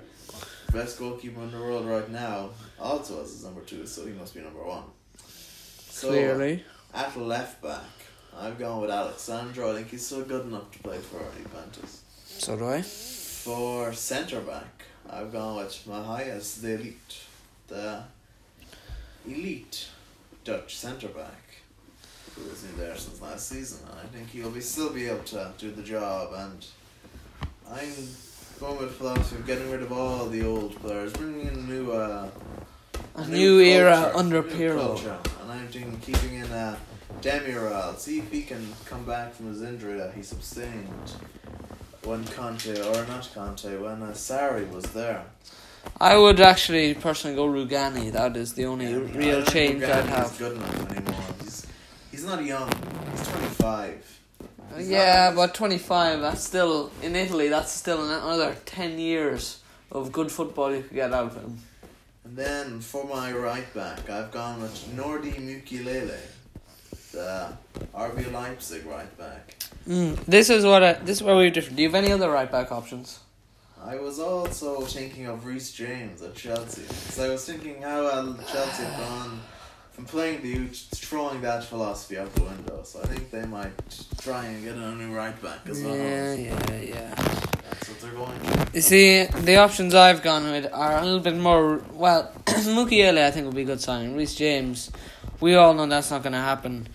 best 0.71 0.99
goalkeeper 0.99 1.41
in 1.41 1.51
the 1.51 1.57
world 1.59 1.85
right 1.85 2.09
now, 2.09 2.49
also 2.79 3.21
as 3.21 3.31
his 3.31 3.43
number 3.43 3.61
two, 3.61 3.85
so 3.85 4.05
he 4.05 4.13
must 4.13 4.33
be 4.33 4.41
number 4.41 4.63
one. 4.63 4.83
So 5.89 6.09
clearly, 6.09 6.63
at 6.93 7.17
left 7.17 7.61
back, 7.61 7.83
I've 8.37 8.57
gone 8.57 8.81
with 8.81 8.89
Alex 8.89 9.21
Sandro. 9.23 9.71
I 9.71 9.75
think 9.75 9.89
he's 9.89 10.05
still 10.05 10.23
good 10.23 10.45
enough 10.45 10.71
to 10.71 10.79
play 10.79 10.97
for 10.97 11.19
Juventus. 11.37 12.03
so 12.25 12.55
do 12.55 12.67
I. 12.67 12.81
For 12.81 13.93
centre 13.93 14.41
back, 14.41 14.83
I've 15.09 15.31
gone 15.31 15.57
with 15.57 15.85
Matthijs 15.87 16.61
de 16.61 16.77
Ligt, 16.77 17.23
the 17.67 18.03
elite 19.25 19.87
Dutch 20.43 20.77
centre 20.77 21.07
back, 21.09 21.61
who 22.35 22.47
has 22.49 22.63
been 22.63 22.77
there 22.77 22.95
since 22.95 23.21
last 23.21 23.47
season. 23.47 23.79
And 23.89 23.99
I 23.99 24.05
think 24.15 24.29
he'll 24.29 24.51
be 24.51 24.61
still 24.61 24.91
be 24.93 25.07
able 25.07 25.23
to 25.25 25.51
do 25.57 25.71
the 25.71 25.83
job. 25.83 26.31
And 26.33 26.65
I'm 27.69 27.93
going 28.59 28.77
with 28.77 28.91
philosophy 28.95 29.35
of 29.37 29.45
getting 29.47 29.69
rid 29.71 29.81
of 29.81 29.91
all 29.91 30.25
the 30.27 30.45
old 30.45 30.75
players, 30.81 31.13
bringing 31.13 31.47
in 31.47 31.67
new. 31.67 31.91
Uh, 31.91 32.29
A 33.15 33.27
new 33.27 33.59
era 33.59 33.95
culture, 33.95 34.17
under 34.17 34.41
new 34.43 34.49
Pirlo. 34.49 34.79
culture. 34.81 35.17
And 35.41 35.51
I'm 35.51 35.67
thinking 35.67 35.97
keeping 35.99 36.35
in 36.35 36.51
uh, 36.51 36.77
Demiral, 37.21 37.97
see 37.97 38.19
if 38.19 38.31
he 38.31 38.43
can 38.43 38.65
come 38.85 39.03
back 39.05 39.33
from 39.33 39.47
his 39.47 39.61
injury 39.61 39.97
that 39.97 40.13
he 40.13 40.21
sustained 40.23 41.13
when 42.03 42.23
Conte, 42.25 42.69
or 42.79 43.05
not 43.07 43.29
Conte, 43.33 43.77
when 43.77 44.01
uh, 44.03 44.11
Sarri 44.13 44.69
was 44.71 44.85
there. 44.93 45.23
I 45.99 46.17
would 46.17 46.39
actually 46.39 46.93
personally 46.93 47.35
go 47.35 47.45
Rugani. 47.47 48.11
That 48.11 48.35
is 48.37 48.53
the 48.53 48.65
only 48.65 48.85
Yeah, 48.91 49.17
real 49.17 49.43
change 49.43 49.83
I'd 49.83 50.05
have. 50.05 50.37
good 50.37 50.55
enough 50.57 50.91
anymore. 50.91 51.23
He's, 51.41 51.65
he's 52.11 52.25
not 52.25 52.43
young, 52.43 52.69
he's 53.11 53.27
25. 53.27 53.95
He's 53.97 54.18
Yeah, 54.77 55.31
but 55.35 55.53
25, 55.53 56.21
that's 56.21 56.43
still, 56.43 56.91
in 57.01 57.15
Italy, 57.15 57.49
that's 57.49 57.71
still 57.71 58.05
another 58.05 58.55
10 58.65 58.99
years 58.99 59.61
of 59.91 60.11
good 60.11 60.31
football 60.31 60.73
you 60.73 60.83
could 60.83 60.93
get 60.93 61.13
out 61.13 61.27
of 61.27 61.35
him. 61.35 61.59
And 62.23 62.37
then 62.37 62.79
for 62.79 63.05
my 63.05 63.31
right 63.31 63.73
back, 63.73 64.09
I've 64.09 64.31
gone 64.31 64.61
with 64.61 64.75
Nordi 64.95 65.33
Mukiele, 65.35 66.19
the 67.11 67.51
RB 67.95 68.31
Leipzig 68.31 68.85
right 68.85 69.17
back. 69.17 69.55
Mm, 69.87 70.23
this 70.25 70.49
is 70.49 70.63
what 70.63 70.83
I, 70.83 70.93
this 70.93 71.17
is 71.17 71.23
where 71.23 71.35
we're 71.35 71.49
different. 71.49 71.77
Do 71.77 71.83
you 71.83 71.89
have 71.89 71.95
any 71.95 72.11
other 72.11 72.29
right 72.29 72.51
back 72.51 72.71
options? 72.71 73.19
I 73.83 73.95
was 73.95 74.19
also 74.19 74.81
thinking 74.81 75.25
of 75.25 75.45
Reece 75.45 75.71
James 75.71 76.21
at 76.21 76.35
Chelsea. 76.35 76.83
So 76.83 77.25
I 77.25 77.29
was 77.29 77.45
thinking 77.45 77.81
how 77.81 78.35
Chelsea 78.51 78.83
have 78.83 78.99
gone 78.99 79.39
from 79.99 80.05
playing 80.05 80.41
the 80.41 80.67
throwing 80.95 81.41
that 81.41 81.61
philosophy 81.65 82.17
out 82.17 82.33
the 82.33 82.43
window. 82.43 82.81
So 82.83 83.01
I 83.01 83.07
think 83.07 83.31
they 83.31 83.45
might 83.45 83.73
try 84.21 84.45
and 84.45 84.63
get 84.63 84.75
a 84.75 84.95
new 84.95 85.13
right 85.13 85.39
back 85.41 85.59
as 85.67 85.83
well. 85.83 85.93
Yeah, 85.93 86.35
yeah, 86.35 86.75
yeah. 86.79 87.15
That's 87.15 87.89
what 87.89 87.99
they're 87.99 88.11
going 88.11 88.39
to. 88.39 88.67
You 88.73 88.81
see, 88.81 89.25
the 89.25 89.57
options 89.57 89.93
I've 89.93 90.23
gone 90.23 90.49
with 90.49 90.71
are 90.71 90.99
a 90.99 91.03
little 91.03 91.19
bit 91.19 91.35
more. 91.35 91.81
Well, 91.91 92.31
Mukiele 92.45 93.25
I 93.25 93.31
think 93.31 93.47
would 93.47 93.55
be 93.55 93.63
a 93.63 93.65
good 93.65 93.81
signing. 93.81 94.15
Reece 94.15 94.35
James, 94.35 94.89
we 95.41 95.55
all 95.55 95.73
know 95.73 95.85
that's 95.85 96.11
not 96.11 96.23
going 96.23 96.33
to 96.33 96.39
happen. 96.39 96.87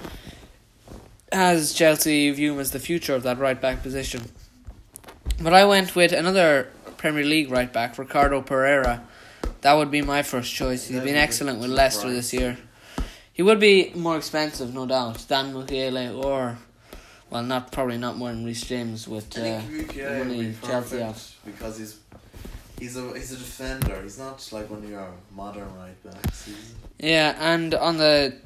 As 1.31 1.75
Chelsea 1.75 2.31
view 2.31 2.55
him 2.55 2.61
as 2.61 2.71
the 2.71 2.79
future 2.79 3.15
of 3.15 3.23
that 3.25 3.39
right 3.39 3.61
back 3.61 3.83
position. 3.83 4.31
But 5.43 5.53
I 5.53 5.67
went 5.67 5.95
with 5.95 6.13
another 6.13 6.71
Premier 6.97 7.25
League 7.25 7.51
right 7.51 7.71
back, 7.71 7.99
Ricardo 7.99 8.41
Pereira. 8.41 9.07
That 9.61 9.75
would 9.75 9.91
be 9.91 10.01
my 10.01 10.23
first 10.23 10.55
choice. 10.55 10.87
He's 10.87 11.01
been 11.01 11.17
excellent 11.17 11.59
with 11.59 11.71
Leicester 11.71 12.11
this 12.11 12.33
year. 12.33 12.57
He 13.35 13.43
would 13.43 13.59
be 13.61 13.91
more 13.95 14.17
expensive, 14.17 14.73
no 14.73 14.87
doubt, 14.87 15.19
than 15.29 15.53
Mukiele 15.53 16.25
or, 16.25 16.57
well, 17.31 17.43
not 17.43 17.73
probably 17.73 17.99
not 17.99 18.17
more 18.17 18.29
than 18.31 18.45
Reece 18.45 18.63
James 18.63 19.07
with. 19.09 19.37
Uh, 19.37 19.61
think 19.61 19.89
Mukiele 19.89 20.19
would 20.21 20.29
be 20.29 20.37
money 20.37 20.55
Chelsea 20.63 20.99
have. 21.01 21.35
because 21.45 21.79
he's 21.79 21.99
he's 22.79 22.97
a 22.97 23.13
he's 23.15 23.33
a 23.33 23.37
defender. 23.37 24.01
He's 24.03 24.19
not 24.19 24.49
like 24.53 24.71
one 24.71 24.85
of 24.85 24.89
your 24.89 25.09
modern 25.35 25.69
right 25.77 26.01
backs. 26.05 26.49
Yeah, 27.01 27.35
and 27.39 27.75
on 27.75 27.97
the 27.97 28.37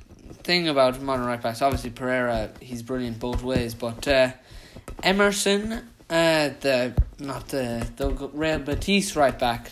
thing 0.42 0.68
about 0.68 1.00
modern 1.02 1.26
right 1.26 1.40
backs, 1.40 1.61
obviously 1.61 1.90
Pereira, 1.90 2.50
he's 2.61 2.83
brilliant 2.83 3.18
both 3.18 3.42
ways, 3.42 3.75
but 3.75 4.09
uh, 4.09 4.33
Emerson, 5.02 5.73
uh, 6.09 6.50
the 6.61 6.95
not 7.18 7.49
the 7.49 7.87
the 7.97 8.09
Real 8.33 8.61
Betis 8.61 9.16
right 9.16 9.38
back, 9.38 9.71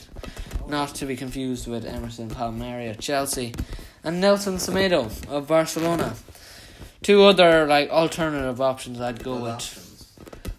not 0.68 0.94
to 0.96 1.06
be 1.06 1.16
confused 1.16 1.66
with 1.66 1.86
Emerson 1.86 2.28
Palmieri 2.28 2.88
at 2.88 3.00
Chelsea, 3.00 3.54
and 4.06 4.20
Nelson 4.20 4.54
Semedo 4.54 5.10
of 5.28 5.48
Barcelona. 5.48 6.14
Two 7.02 7.24
other 7.24 7.66
like 7.66 7.90
alternative 7.90 8.60
options 8.60 9.00
I'd 9.00 9.22
go 9.22 9.34
good 9.34 9.42
with. 9.42 9.52
options. 9.52 10.12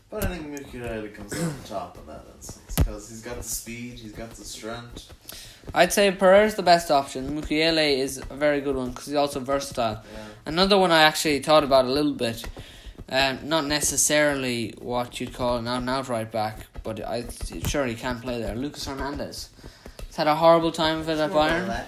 But 0.10 0.26
I 0.26 0.38
think 0.38 0.48
Mukiele 0.48 1.14
comes 1.16 1.34
out 1.34 1.44
on 1.44 1.56
top 1.66 1.98
in 1.98 2.06
that 2.08 2.26
instance 2.36 2.76
because 2.76 3.10
he's 3.10 3.22
got 3.22 3.38
the 3.38 3.44
speed, 3.44 3.94
he's 3.94 4.12
got 4.12 4.30
the 4.32 4.44
strength. 4.44 5.14
I'd 5.74 5.92
say 5.92 6.12
Pereira's 6.12 6.56
the 6.56 6.64
best 6.64 6.92
option. 6.92 7.42
Mukiele 7.42 7.98
is 7.98 8.18
a 8.18 8.36
very 8.36 8.62
good 8.62 8.76
one 8.76 8.90
because 8.90 9.06
he's 9.08 9.16
also 9.16 9.40
versatile. 9.40 10.04
Yeah. 10.14 10.20
Another 10.46 10.78
one 10.78 10.92
I 10.92 11.04
actually 11.04 11.40
thought 11.40 11.64
about 11.64 11.86
a 11.86 11.90
little 11.90 12.14
bit, 12.14 12.46
um, 13.10 13.40
not 13.48 13.66
necessarily 13.66 14.74
what 14.80 15.20
you'd 15.20 15.34
call 15.34 15.58
an 15.58 15.68
out 15.68 15.80
and 15.80 15.90
out 15.90 16.08
right 16.10 16.30
back, 16.30 16.68
but 16.84 17.02
I 17.06 17.26
sure 17.66 17.86
he 17.86 17.96
can 17.96 18.20
play 18.20 18.42
there. 18.42 18.56
Lucas 18.56 18.86
Hernandez. 18.86 19.50
He's 20.06 20.16
had 20.16 20.28
a 20.28 20.36
horrible 20.36 20.72
time 20.72 21.00
of 21.00 21.10
it 21.10 21.18
at 21.18 21.32
More 21.32 21.48
of 21.48 21.52
a 21.52 21.72
Bayern. 21.72 21.86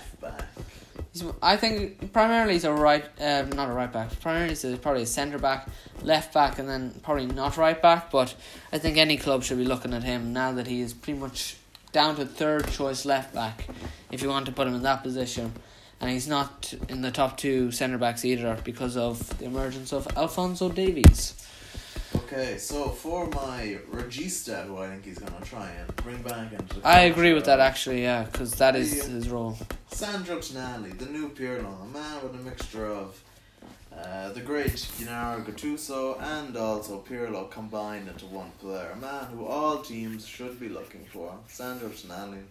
He's, 1.20 1.32
I 1.42 1.58
think 1.58 2.14
primarily 2.14 2.54
he's 2.54 2.64
a 2.64 2.74
right, 2.74 3.04
um, 3.20 3.50
not 3.50 3.70
a 3.70 3.74
right 3.74 3.92
back. 3.92 4.20
Primarily 4.22 4.50
he's 4.50 4.78
probably 4.80 5.04
a 5.04 5.08
centre 5.08 5.40
back, 5.40 5.68
left 6.02 6.34
back, 6.34 6.60
and 6.60 6.68
then 6.68 7.00
probably 7.04 7.26
not 7.26 7.58
right 7.58 7.82
back. 7.82 8.12
But 8.12 8.36
I 8.72 8.78
think 8.78 8.98
any 8.98 9.18
club 9.18 9.44
should 9.44 9.58
be 9.58 9.66
looking 9.66 9.94
at 9.94 10.04
him 10.04 10.34
now 10.34 10.52
that 10.54 10.68
he 10.68 10.82
is 10.82 10.94
pretty 10.94 11.20
much 11.20 11.58
down 11.92 12.16
to 12.18 12.26
third 12.26 12.70
choice 12.72 13.06
left 13.06 13.34
back, 13.34 13.68
if 14.12 14.22
you 14.22 14.30
want 14.30 14.46
to 14.46 14.52
put 14.52 14.68
him 14.68 14.76
in 14.76 14.84
that 14.84 15.04
position. 15.04 15.54
And 16.02 16.10
he's 16.10 16.28
not 16.28 16.74
in 16.88 17.02
the 17.02 17.12
top 17.12 17.38
two 17.38 17.72
centre 17.72 17.98
backs 17.98 18.24
either 18.24 18.58
because 18.64 18.96
of 18.96 19.38
the 19.40 19.46
emergence 19.46 19.92
of 19.92 20.08
Alphonso 20.16 20.70
Davies. 20.70 21.34
Okay, 22.16 22.58
so 22.58 22.90
for 22.90 23.28
my 23.28 23.78
Regista, 23.92 24.66
who 24.66 24.78
I 24.78 24.88
think 24.90 25.06
he's 25.06 25.20
gonna 25.20 25.44
try 25.46 25.70
and 25.70 25.96
bring 25.98 26.22
back 26.24 26.52
into 26.54 26.80
the 26.80 26.88
I 26.88 27.02
agree 27.02 27.34
with 27.34 27.46
that 27.46 27.60
actually, 27.60 28.02
yeah, 28.02 28.24
because 28.24 28.54
that 28.56 28.76
is 28.76 28.96
Yeah. 28.98 29.04
his 29.04 29.30
role. 29.30 29.58
Sandro 29.92 30.38
Tonali, 30.40 30.98
the 30.98 31.06
new 31.06 31.30
Pirlo, 31.30 31.84
a 31.84 31.86
man 31.88 32.22
with 32.24 32.34
a 32.34 32.44
mixture 32.44 32.86
of 32.88 33.22
uh, 33.96 34.30
the 34.32 34.42
great 34.42 34.88
Gennaro 34.98 35.42
Gattuso 35.42 36.20
and 36.22 36.56
also 36.56 37.02
Pirlo 37.08 37.50
combined 37.52 38.08
into 38.08 38.26
one 38.28 38.52
player. 38.60 38.92
A 38.94 38.96
man 38.98 39.26
who 39.26 39.46
all 39.46 39.82
teams 39.82 40.26
should 40.26 40.60
be 40.60 40.70
looking 40.70 41.06
for. 41.12 41.34
Sandro 41.48 41.90
Tonali. 41.90 42.42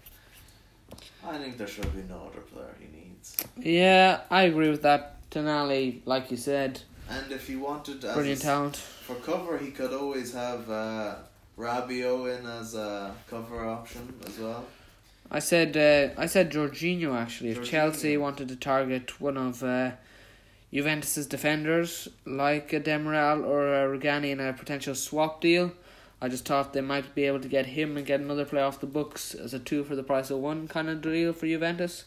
I 1.27 1.39
think 1.39 1.59
there 1.59 1.67
should 1.67 1.93
be 1.95 2.03
no 2.09 2.29
other 2.31 2.41
player 2.41 2.75
he 2.81 2.87
needs. 2.97 3.37
Yeah, 3.57 4.21
I 4.31 4.43
agree 4.43 4.71
with 4.71 4.83
that. 4.83 5.17
Tonali, 5.31 6.01
like 6.07 6.31
you 6.31 6.37
said, 6.37 6.81
And 7.09 7.33
if 7.33 7.47
he 7.47 7.57
wanted 7.57 8.05
as 8.05 8.15
brilliant 8.15 8.43
talent. 8.43 8.77
for 8.77 9.15
cover, 9.17 9.59
he 9.59 9.71
could 9.71 9.93
always 9.93 10.33
have 10.35 10.71
uh, 10.71 11.15
Rabiot 11.59 12.39
in 12.39 12.47
as 12.47 12.75
a 12.75 13.15
cover 13.29 13.67
option 13.67 14.15
as 14.27 14.39
well. 14.39 14.65
I 15.31 15.41
said 15.41 15.77
uh, 15.77 16.21
I 16.21 16.27
said 16.27 16.51
Jorginho 16.51 17.15
actually. 17.15 17.51
If 17.51 17.65
Chelsea 17.65 18.17
wanted 18.17 18.49
to 18.49 18.57
target 18.57 19.21
one 19.21 19.37
of 19.37 19.63
uh, 19.63 19.93
Juventus's 20.73 21.27
defenders 21.27 22.09
like 22.25 22.73
a 22.73 22.81
Demiral 22.81 23.45
or 23.45 23.75
a 23.75 23.99
Rugani 23.99 24.31
in 24.31 24.41
a 24.41 24.53
potential 24.53 24.95
swap 24.95 25.41
deal, 25.41 25.73
I 26.21 26.29
just 26.29 26.47
thought 26.47 26.73
they 26.73 26.81
might 26.81 27.15
be 27.15 27.25
able 27.25 27.41
to 27.41 27.49
get 27.49 27.67
him 27.67 27.97
and 27.97 28.07
get 28.07 28.21
another 28.21 28.45
player 28.45 28.65
off 28.65 28.81
the 28.81 28.87
books 28.87 29.35
as 29.35 29.53
a 29.53 29.59
two 29.59 29.85
for 29.85 29.97
the 29.97 30.03
price 30.03 30.31
of 30.31 30.39
one 30.39 30.67
kind 30.67 30.89
of 30.89 31.03
deal 31.03 31.33
for 31.33 31.47
Juventus. 31.47 32.05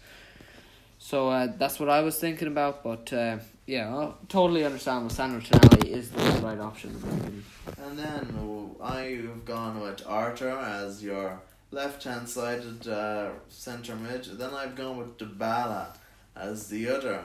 So 1.03 1.29
uh, 1.29 1.47
that's 1.57 1.79
what 1.79 1.89
I 1.89 2.01
was 2.01 2.19
thinking 2.19 2.47
about. 2.47 2.83
But 2.83 3.11
uh, 3.11 3.39
yeah, 3.65 3.93
I 3.93 4.13
totally 4.29 4.63
understand 4.63 5.09
that 5.09 5.15
Sandro 5.15 5.41
Tonali 5.41 5.87
is 5.87 6.11
the 6.11 6.21
right 6.43 6.59
option. 6.59 7.43
And 7.83 7.97
then 7.97 8.77
I've 8.79 9.43
gone 9.43 9.81
with 9.81 10.05
Arthur 10.05 10.51
as 10.51 11.03
your 11.03 11.41
left 11.71 12.03
hand 12.03 12.29
sided 12.29 12.87
uh, 12.87 13.31
centre 13.49 13.95
mid. 13.95 14.25
Then 14.25 14.53
I've 14.53 14.75
gone 14.75 14.97
with 14.97 15.17
Dybala 15.17 15.87
as 16.35 16.69
the 16.69 16.87
other 16.89 17.23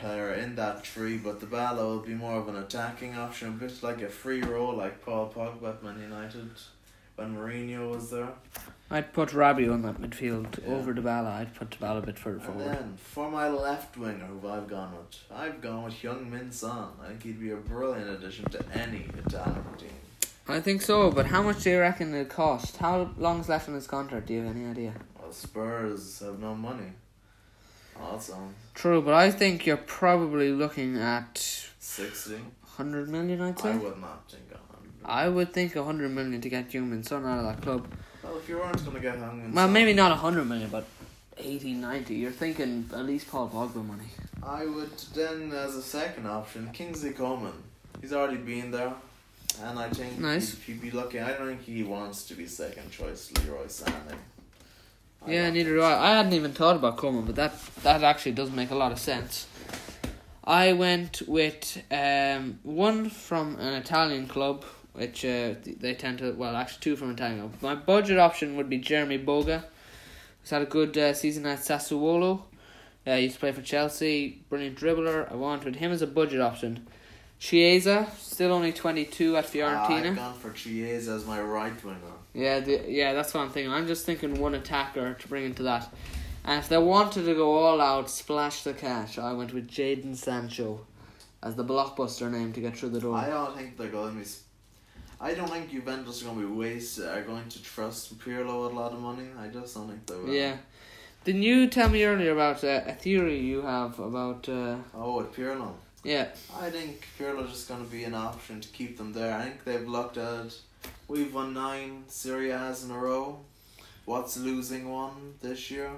player 0.00 0.34
in 0.34 0.54
that 0.54 0.84
tree, 0.84 1.18
but 1.18 1.40
Dybala 1.40 1.78
will 1.78 1.98
be 1.98 2.14
more 2.14 2.36
of 2.36 2.48
an 2.48 2.56
attacking 2.56 3.16
option, 3.16 3.48
a 3.48 3.50
bit 3.50 3.82
like 3.82 4.02
a 4.02 4.08
free 4.08 4.40
role 4.40 4.76
like 4.76 5.04
Paul 5.04 5.32
Pogba 5.34 5.70
at 5.70 5.82
Man 5.82 6.00
United 6.00 6.50
when 7.16 7.36
Mourinho 7.36 7.90
was 7.94 8.10
there. 8.10 8.28
I'd 8.90 9.12
put 9.14 9.30
Rabiot 9.30 9.72
on 9.72 9.82
that 9.82 10.00
midfield 10.00 10.58
Yeah. 10.62 10.74
over 10.74 10.92
Dybala. 10.92 11.32
I'd 11.32 11.54
put 11.54 11.70
Dybala 11.70 12.02
a 12.02 12.06
bit 12.06 12.18
further 12.18 12.36
And 12.36 12.44
forward. 12.46 12.64
then 12.68 12.96
for 12.98 13.30
my 13.30 13.48
left 13.48 13.96
winger, 13.96 14.26
who 14.26 14.46
I've 14.48 14.68
gone 14.68 14.92
with, 14.96 15.16
I've 15.34 15.60
gone 15.62 15.84
with 15.84 15.94
Heung-min 15.94 16.52
Son. 16.52 16.88
I 17.02 17.08
think 17.08 17.22
he'd 17.22 17.40
be 17.40 17.50
a 17.52 17.56
brilliant 17.56 18.10
addition 18.10 18.44
to 18.50 18.62
any 18.74 19.06
Italian 19.24 19.64
team. 19.78 19.88
I 20.48 20.60
think 20.60 20.82
so, 20.82 21.10
but 21.10 21.26
how 21.26 21.42
much 21.42 21.62
do 21.62 21.70
you 21.70 21.78
reckon 21.80 22.12
it'll 22.14 22.26
cost? 22.26 22.76
How 22.78 23.10
long's 23.16 23.48
left 23.48 23.68
in 23.68 23.74
his 23.74 23.86
contract? 23.86 24.26
Do 24.26 24.34
you 24.34 24.42
have 24.44 24.54
any 24.56 24.66
idea? 24.66 24.94
Well, 25.18 25.32
Spurs 25.32 26.18
have 26.20 26.38
no 26.40 26.54
money. 26.54 26.92
Awesome. 28.00 28.54
True, 28.74 29.00
but 29.00 29.14
I 29.14 29.30
think 29.30 29.64
you're 29.66 29.76
probably 29.76 30.50
looking 30.50 30.98
at 30.98 31.38
60. 31.78 32.34
100 32.76 33.08
million, 33.08 33.40
I'd 33.40 33.58
say. 33.58 33.70
I 33.72 33.76
would 33.76 34.00
not 34.00 34.28
think 34.30 34.44
a 34.50 34.54
100. 34.54 34.61
I 35.04 35.28
would 35.28 35.52
think 35.52 35.74
a 35.76 35.82
100 35.82 36.08
million 36.10 36.40
to 36.40 36.48
get 36.48 36.70
Heung-min 36.70 37.02
Son 37.04 37.24
out 37.24 37.38
of 37.38 37.44
that 37.44 37.62
club. 37.62 37.86
Well, 38.22 38.36
if 38.38 38.48
you 38.48 38.56
weren't 38.56 38.78
going 38.84 38.96
to 38.96 39.00
get 39.00 39.18
Min 39.18 39.52
Well, 39.54 39.68
maybe 39.68 39.92
not 39.92 40.12
a 40.12 40.14
100 40.14 40.44
million, 40.44 40.68
but 40.70 40.86
80, 41.38 41.74
90. 41.74 42.14
You're 42.14 42.30
thinking 42.30 42.88
at 42.92 43.04
least 43.04 43.28
Paul 43.28 43.48
Pogba 43.48 43.84
money. 43.86 44.04
I 44.42 44.66
would 44.66 44.96
then, 45.14 45.52
as 45.52 45.74
a 45.76 45.82
second 45.82 46.26
option, 46.26 46.70
Kingsley 46.72 47.10
Coman. 47.10 47.52
He's 48.00 48.12
already 48.12 48.36
been 48.38 48.70
there. 48.70 48.92
And 49.62 49.78
I 49.78 49.90
think 49.90 50.18
Nice. 50.18 50.54
he'd, 50.54 50.74
he'd 50.74 50.80
be 50.82 50.90
lucky. 50.90 51.20
I 51.20 51.32
don't 51.32 51.48
think 51.48 51.62
he 51.62 51.82
wants 51.82 52.24
to 52.24 52.34
be 52.34 52.46
second 52.46 52.90
choice 52.90 53.30
Leroy 53.44 53.66
Sané. 53.66 54.14
I 55.26 55.30
Yeah, 55.32 55.50
neither 55.50 55.74
do 55.74 55.82
I. 55.82 56.10
I 56.12 56.16
hadn't 56.16 56.32
even 56.32 56.52
thought 56.52 56.76
about 56.76 56.96
Coleman, 56.96 57.24
but 57.26 57.36
that 57.36 57.52
that 57.82 58.02
actually 58.02 58.32
does 58.32 58.50
make 58.50 58.70
a 58.70 58.74
lot 58.74 58.92
of 58.92 58.98
sense. 58.98 59.46
I 60.44 60.72
went 60.72 61.22
with 61.28 61.82
um 61.90 62.58
one 62.62 63.10
from 63.10 63.56
an 63.60 63.74
Italian 63.74 64.26
club, 64.26 64.64
which 64.92 65.24
uh, 65.24 65.54
they 65.80 65.94
tend 65.94 66.18
to 66.18 66.32
well 66.32 66.56
actually 66.56 66.80
two 66.80 66.96
from 66.96 67.08
an 67.08 67.14
Italian 67.14 67.40
club. 67.40 67.54
My 67.62 67.74
budget 67.74 68.18
option 68.18 68.56
would 68.56 68.68
be 68.68 68.78
Jeremy 68.78 69.18
Boga. 69.18 69.64
He's 70.42 70.50
had 70.50 70.62
a 70.62 70.66
good 70.66 70.96
uh, 70.98 71.14
season 71.14 71.46
at 71.46 71.60
Sassuolo. 71.60 72.42
Uh, 73.06 73.16
he 73.16 73.22
used 73.24 73.34
to 73.34 73.40
play 73.40 73.52
for 73.52 73.62
Chelsea. 73.62 74.42
Brilliant 74.48 74.78
dribbler. 74.78 75.30
I 75.30 75.34
wanted 75.34 75.76
him 75.76 75.92
as 75.92 76.02
a 76.02 76.06
budget 76.06 76.40
option. 76.40 76.86
Chiesa, 77.38 78.06
still 78.18 78.52
only 78.52 78.72
twenty 78.72 79.04
two 79.04 79.36
at 79.36 79.46
Fiorentina. 79.46 79.76
I've 79.80 79.88
Fiorentina. 79.88 80.16
gone 80.16 80.34
for 80.34 80.50
Chiesa 80.52 81.10
as 81.12 81.26
my 81.26 81.40
right 81.40 81.84
winger. 81.84 81.98
Yeah, 82.34 82.60
the, 82.60 82.84
yeah, 82.86 83.12
that's 83.12 83.34
what 83.34 83.40
I'm 83.40 83.50
thinking. 83.50 83.72
I'm 83.72 83.86
just 83.86 84.06
thinking 84.06 84.40
one 84.40 84.54
attacker 84.54 85.14
to 85.14 85.28
bring 85.28 85.44
into 85.44 85.64
that. 85.64 85.92
And 86.44 86.58
if 86.58 86.68
they 86.68 86.78
wanted 86.78 87.24
to 87.24 87.34
go 87.34 87.54
all 87.54 87.80
out, 87.80 88.08
splash 88.10 88.62
the 88.62 88.74
cash, 88.74 89.18
I 89.18 89.32
went 89.32 89.52
with 89.52 89.68
Jadon 89.68 90.16
Sancho 90.16 90.86
as 91.42 91.56
the 91.56 91.64
blockbuster 91.64 92.30
name 92.30 92.52
to 92.52 92.60
get 92.60 92.76
through 92.76 92.90
the 92.90 93.00
door. 93.00 93.16
I 93.16 93.28
don't 93.28 93.56
think 93.56 93.76
they're 93.76 93.88
going 93.88 94.14
to 94.14 94.20
be. 94.20 94.26
I 95.22 95.34
don't 95.34 95.48
think 95.48 95.70
Juventus 95.70 96.20
are 96.22 96.26
going 96.26 96.40
to 96.40 96.46
be 96.48 96.52
waste. 96.52 96.98
Are 96.98 97.22
going 97.22 97.48
to 97.48 97.62
trust 97.62 98.18
Pirlo 98.18 98.64
with 98.64 98.72
a 98.72 98.74
lot 98.74 98.92
of 98.92 99.00
money. 99.00 99.28
I 99.38 99.46
just 99.48 99.74
don't 99.74 99.88
think 99.88 100.04
they 100.06 100.16
will. 100.16 100.28
yeah. 100.34 100.56
Didn't 101.24 101.42
you 101.44 101.68
tell 101.68 101.88
me 101.88 102.02
earlier 102.04 102.32
about 102.32 102.64
uh, 102.64 102.80
a 102.84 102.92
theory 102.94 103.38
you 103.38 103.62
have 103.62 103.98
about. 104.00 104.48
Uh, 104.48 104.76
Oh, 104.92 105.18
with 105.18 105.32
Pirlo. 105.36 105.74
yeah, 106.02 106.28
I 106.60 106.68
think 106.70 107.06
Pirlo's 107.16 107.50
just 107.52 107.68
going 107.68 107.84
to 107.84 107.90
be 107.90 108.02
an 108.02 108.14
option 108.14 108.60
to 108.60 108.68
keep 108.70 108.98
them 108.98 109.12
there. 109.12 109.32
I 109.38 109.42
think 109.44 109.62
they've 109.64 109.86
looked 109.88 110.16
at. 110.18 110.52
We've 111.06 111.32
won 111.32 111.54
nine 111.54 112.02
Serie 112.08 112.50
A's 112.50 112.82
in 112.84 112.90
a 112.90 112.98
row. 112.98 113.38
What's 114.04 114.36
losing 114.36 114.90
one 114.90 115.34
this 115.40 115.70
year? 115.70 115.90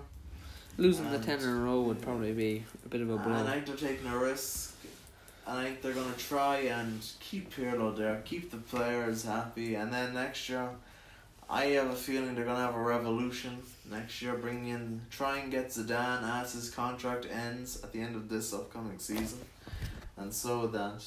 losing 0.76 1.08
the 1.12 1.18
10 1.20 1.38
in 1.38 1.48
a 1.48 1.54
row 1.54 1.80
would 1.82 2.02
probably 2.02 2.32
be 2.32 2.64
a 2.84 2.88
bit 2.88 3.00
of 3.00 3.08
a 3.08 3.14
And 3.14 3.22
blow. 3.24 3.32
I 3.32 3.44
think 3.52 3.64
they're 3.66 3.76
taking 3.90 4.08
a 4.10 4.18
risk. 4.18 4.73
I 5.46 5.62
think 5.62 5.82
they're 5.82 5.92
going 5.92 6.12
to 6.12 6.18
try 6.18 6.58
and 6.58 7.04
keep 7.20 7.54
Pirlo 7.54 7.94
there, 7.94 8.22
keep 8.24 8.50
the 8.50 8.56
players 8.56 9.24
happy. 9.24 9.74
And 9.74 9.92
then 9.92 10.14
next 10.14 10.48
year, 10.48 10.68
I 11.50 11.66
have 11.66 11.90
a 11.90 11.94
feeling 11.94 12.34
they're 12.34 12.44
going 12.44 12.56
to 12.56 12.62
have 12.62 12.74
a 12.74 12.82
revolution. 12.82 13.58
Next 13.90 14.22
year, 14.22 14.34
bring 14.34 14.68
in, 14.68 15.02
try 15.10 15.38
and 15.38 15.50
get 15.50 15.68
Zidane 15.68 16.22
as 16.40 16.54
his 16.54 16.70
contract 16.70 17.26
ends 17.30 17.82
at 17.82 17.92
the 17.92 18.00
end 18.00 18.16
of 18.16 18.28
this 18.30 18.54
upcoming 18.54 18.98
season. 18.98 19.40
And 20.16 20.32
so 20.32 20.66
that 20.68 21.04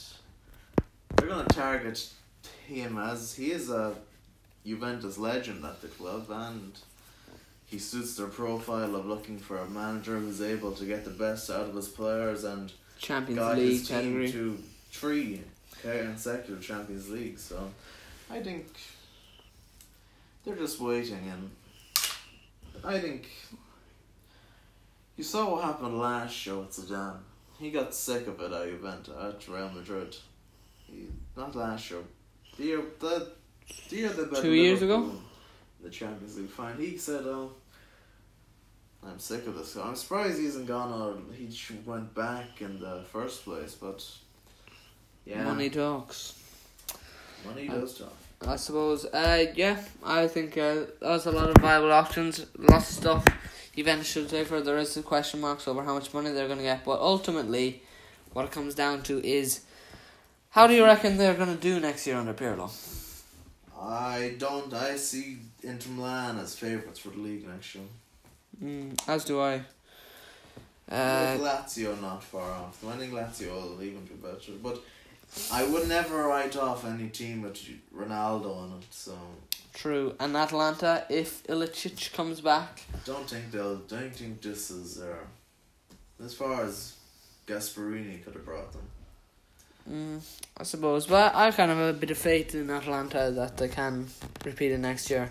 they're 1.15 1.27
going 1.27 1.45
to 1.45 1.55
target 1.55 2.07
him 2.67 2.99
as 2.99 3.33
he 3.33 3.51
is 3.51 3.71
a 3.71 3.95
Juventus 4.65 5.17
legend 5.17 5.65
at 5.65 5.81
the 5.81 5.87
club 5.87 6.27
and 6.29 6.73
he 7.65 7.79
suits 7.79 8.15
their 8.15 8.27
profile 8.27 8.95
of 8.95 9.05
looking 9.05 9.37
for 9.39 9.57
a 9.57 9.69
manager 9.69 10.17
who's 10.17 10.41
able 10.41 10.71
to 10.73 10.85
get 10.85 11.03
the 11.03 11.09
best 11.11 11.49
out 11.49 11.69
of 11.69 11.75
his 11.75 11.87
players 11.87 12.43
and 12.43 12.71
Champions 12.97 13.39
got 13.39 13.57
League 13.57 13.69
his 13.71 13.87
team 13.87 13.97
category. 13.97 14.31
to 14.31 14.63
three 14.91 15.41
consecutive 15.81 16.61
Champions 16.61 17.09
League. 17.09 17.39
So 17.39 17.69
I 18.29 18.41
think 18.41 18.67
they're 20.43 20.55
just 20.55 20.79
waiting, 20.79 21.31
and 21.31 21.51
I 22.83 22.99
think 22.99 23.29
you 25.15 25.23
saw 25.23 25.51
what 25.51 25.63
happened 25.63 25.99
last 25.99 26.33
show 26.33 26.63
at 26.63 26.69
Zidane. 26.71 27.17
He 27.59 27.71
got 27.71 27.93
sick 27.93 28.27
of 28.27 28.39
it 28.39 28.51
at 28.51 28.69
Juventus 28.69 29.13
at 29.19 29.47
Real 29.47 29.69
Madrid. 29.69 30.15
He, 30.85 31.07
not 31.35 31.55
last 31.55 31.83
show. 31.83 32.03
The 32.57 32.63
year 32.63 32.81
the, 32.99 33.27
the 33.89 33.95
year 33.95 34.09
they 34.09 34.41
Two 34.41 34.53
years 34.53 34.81
ago? 34.81 35.11
The 35.83 35.89
Champions 35.89 36.37
League 36.37 36.49
final. 36.49 36.77
He 36.77 36.97
said, 36.97 37.23
"Oh, 37.25 37.51
I'm 39.07 39.19
sick 39.19 39.47
of 39.47 39.55
this." 39.57 39.75
I'm 39.75 39.95
surprised 39.95 40.37
he 40.39 40.45
hasn't 40.45 40.67
gone 40.67 40.91
or 41.01 41.15
he 41.33 41.49
went 41.85 42.13
back 42.13 42.61
in 42.61 42.79
the 42.79 43.03
first 43.11 43.43
place. 43.43 43.75
But 43.75 44.03
yeah, 45.25 45.43
Money 45.43 45.69
talks. 45.69 46.39
money 47.45 47.67
does 47.67 47.97
talk. 47.99 48.13
I 48.45 48.55
suppose. 48.55 49.05
Uh, 49.05 49.45
yeah, 49.55 49.77
I 50.03 50.27
think 50.27 50.57
uh, 50.57 50.85
there's 51.01 51.25
a 51.25 51.31
lot 51.31 51.49
of 51.49 51.57
viable 51.57 51.91
options, 51.91 52.45
lots 52.57 52.89
of 52.91 52.95
stuff. 52.97 53.25
Juventus 53.75 54.07
should 54.07 54.29
say 54.29 54.43
for 54.43 54.61
there 54.61 54.77
is 54.77 54.91
some 54.91 55.03
question 55.03 55.39
marks 55.41 55.67
over 55.67 55.83
how 55.83 55.93
much 55.93 56.13
money 56.13 56.31
they're 56.31 56.47
going 56.47 56.59
to 56.59 56.63
get, 56.63 56.83
but 56.85 56.99
ultimately, 56.99 57.81
what 58.33 58.45
it 58.45 58.51
comes 58.51 58.73
down 58.75 59.03
to 59.03 59.23
is, 59.23 59.61
how 60.51 60.65
do 60.67 60.73
you 60.73 60.83
reckon 60.83 61.17
they're 61.17 61.35
going 61.35 61.55
to 61.55 61.61
do 61.61 61.79
next 61.79 62.05
year 62.07 62.17
under 62.17 62.33
Pirlo? 62.33 62.69
I 63.79 64.35
don't. 64.39 64.73
I 64.73 64.95
see 64.97 65.37
Inter 65.63 65.91
Milan 65.91 66.39
as 66.39 66.55
favourites 66.55 66.99
for 66.99 67.09
the 67.09 67.19
league 67.19 67.47
next 67.47 67.75
year. 67.75 67.83
Mm, 68.63 68.97
as 69.07 69.23
do 69.25 69.39
I. 69.41 69.57
With 70.89 70.97
Uh, 70.99 71.37
Lazio 71.39 71.99
not 72.01 72.23
far 72.23 72.49
off. 72.51 72.83
I 72.85 72.95
think 72.97 73.13
Lazio 73.13 73.51
will 73.51 73.83
even 73.83 74.05
be 74.05 74.15
better, 74.15 74.53
but 74.63 74.81
I 75.51 75.63
would 75.63 75.87
never 75.89 76.27
write 76.27 76.55
off 76.55 76.85
any 76.85 77.09
team 77.09 77.41
with 77.41 77.57
Ronaldo 77.93 78.55
on 78.55 78.79
it. 78.79 78.85
So 78.91 79.17
true. 79.73 80.15
And 80.19 80.35
Atalanta, 80.35 81.05
if 81.09 81.43
Ilicic 81.47 82.13
comes 82.13 82.39
back, 82.41 82.83
don't 83.05 83.29
think 83.29 83.51
they'll. 83.51 83.75
Don't 83.77 84.15
think 84.15 84.41
this 84.41 84.71
is 84.71 85.01
as 86.23 86.33
far 86.33 86.63
as 86.63 86.93
Gasperini 87.45 88.23
could 88.23 88.33
have 88.33 88.45
brought 88.45 88.71
them. 88.71 88.81
mm, 89.89 90.21
I 90.57 90.63
suppose. 90.63 91.05
But 91.05 91.35
I 91.35 91.51
kind 91.51 91.69
of 91.69 91.77
have 91.77 91.95
a 91.95 91.99
bit 91.99 92.11
of 92.11 92.17
faith 92.17 92.55
in 92.55 92.69
Atalanta 92.69 93.29
that 93.35 93.57
they 93.57 93.67
can 93.67 94.07
repeat 94.45 94.71
it 94.71 94.79
next 94.79 95.09
year. 95.09 95.29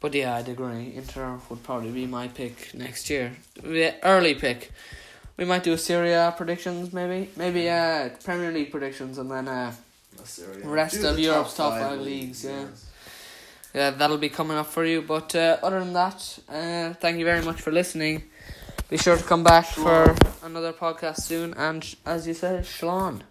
But 0.00 0.14
yeah, 0.14 0.36
I'd 0.36 0.48
agree. 0.48 0.92
Inter 0.94 1.38
would 1.48 1.62
probably 1.62 1.90
be 1.90 2.06
my 2.06 2.28
pick 2.28 2.74
next 2.74 3.08
year. 3.10 3.32
The 3.62 3.94
early 4.02 4.34
pick. 4.34 4.70
We 5.36 5.44
might 5.44 5.62
do 5.62 5.72
a 5.72 5.78
Serie 5.78 6.12
A 6.12 6.34
predictions, 6.36 6.92
maybe. 6.92 7.30
Maybe 7.36 7.68
uh, 7.68 8.10
Premier 8.24 8.50
League 8.50 8.70
predictions, 8.70 9.18
and 9.18 9.30
then 9.30 9.48
uh, 9.48 9.72
That's 10.16 10.30
Serie 10.30 10.62
A. 10.62 10.68
Rest 10.68 11.00
Do 11.00 11.08
of 11.08 11.18
Europe's 11.18 11.54
top 11.54 11.72
five 11.74 12.00
leagues, 12.00 12.44
yeah. 12.44 12.60
yes. 12.62 12.86
yeah, 13.74 13.90
that'll 13.90 14.18
be 14.18 14.30
coming 14.30 14.56
up 14.56 14.66
for 14.66 14.84
you. 14.84 15.02
But 15.02 15.34
uh, 15.34 15.58
other 15.62 15.80
than 15.80 15.92
that, 15.92 16.38
uh, 16.48 16.94
thank 16.94 17.18
you 17.18 17.24
very 17.24 17.42
much 17.42 17.60
for 17.60 17.70
listening. 17.70 18.22
Be 18.88 18.96
sure 18.96 19.16
to 19.16 19.24
come 19.24 19.42
back 19.42 19.66
for 19.66 20.14
another 20.42 20.72
podcast 20.72 21.22
soon. 21.22 21.54
And 21.54 21.84
as 22.06 22.26
you 22.26 22.34
said, 22.34 22.64
Shalom. 22.64 23.22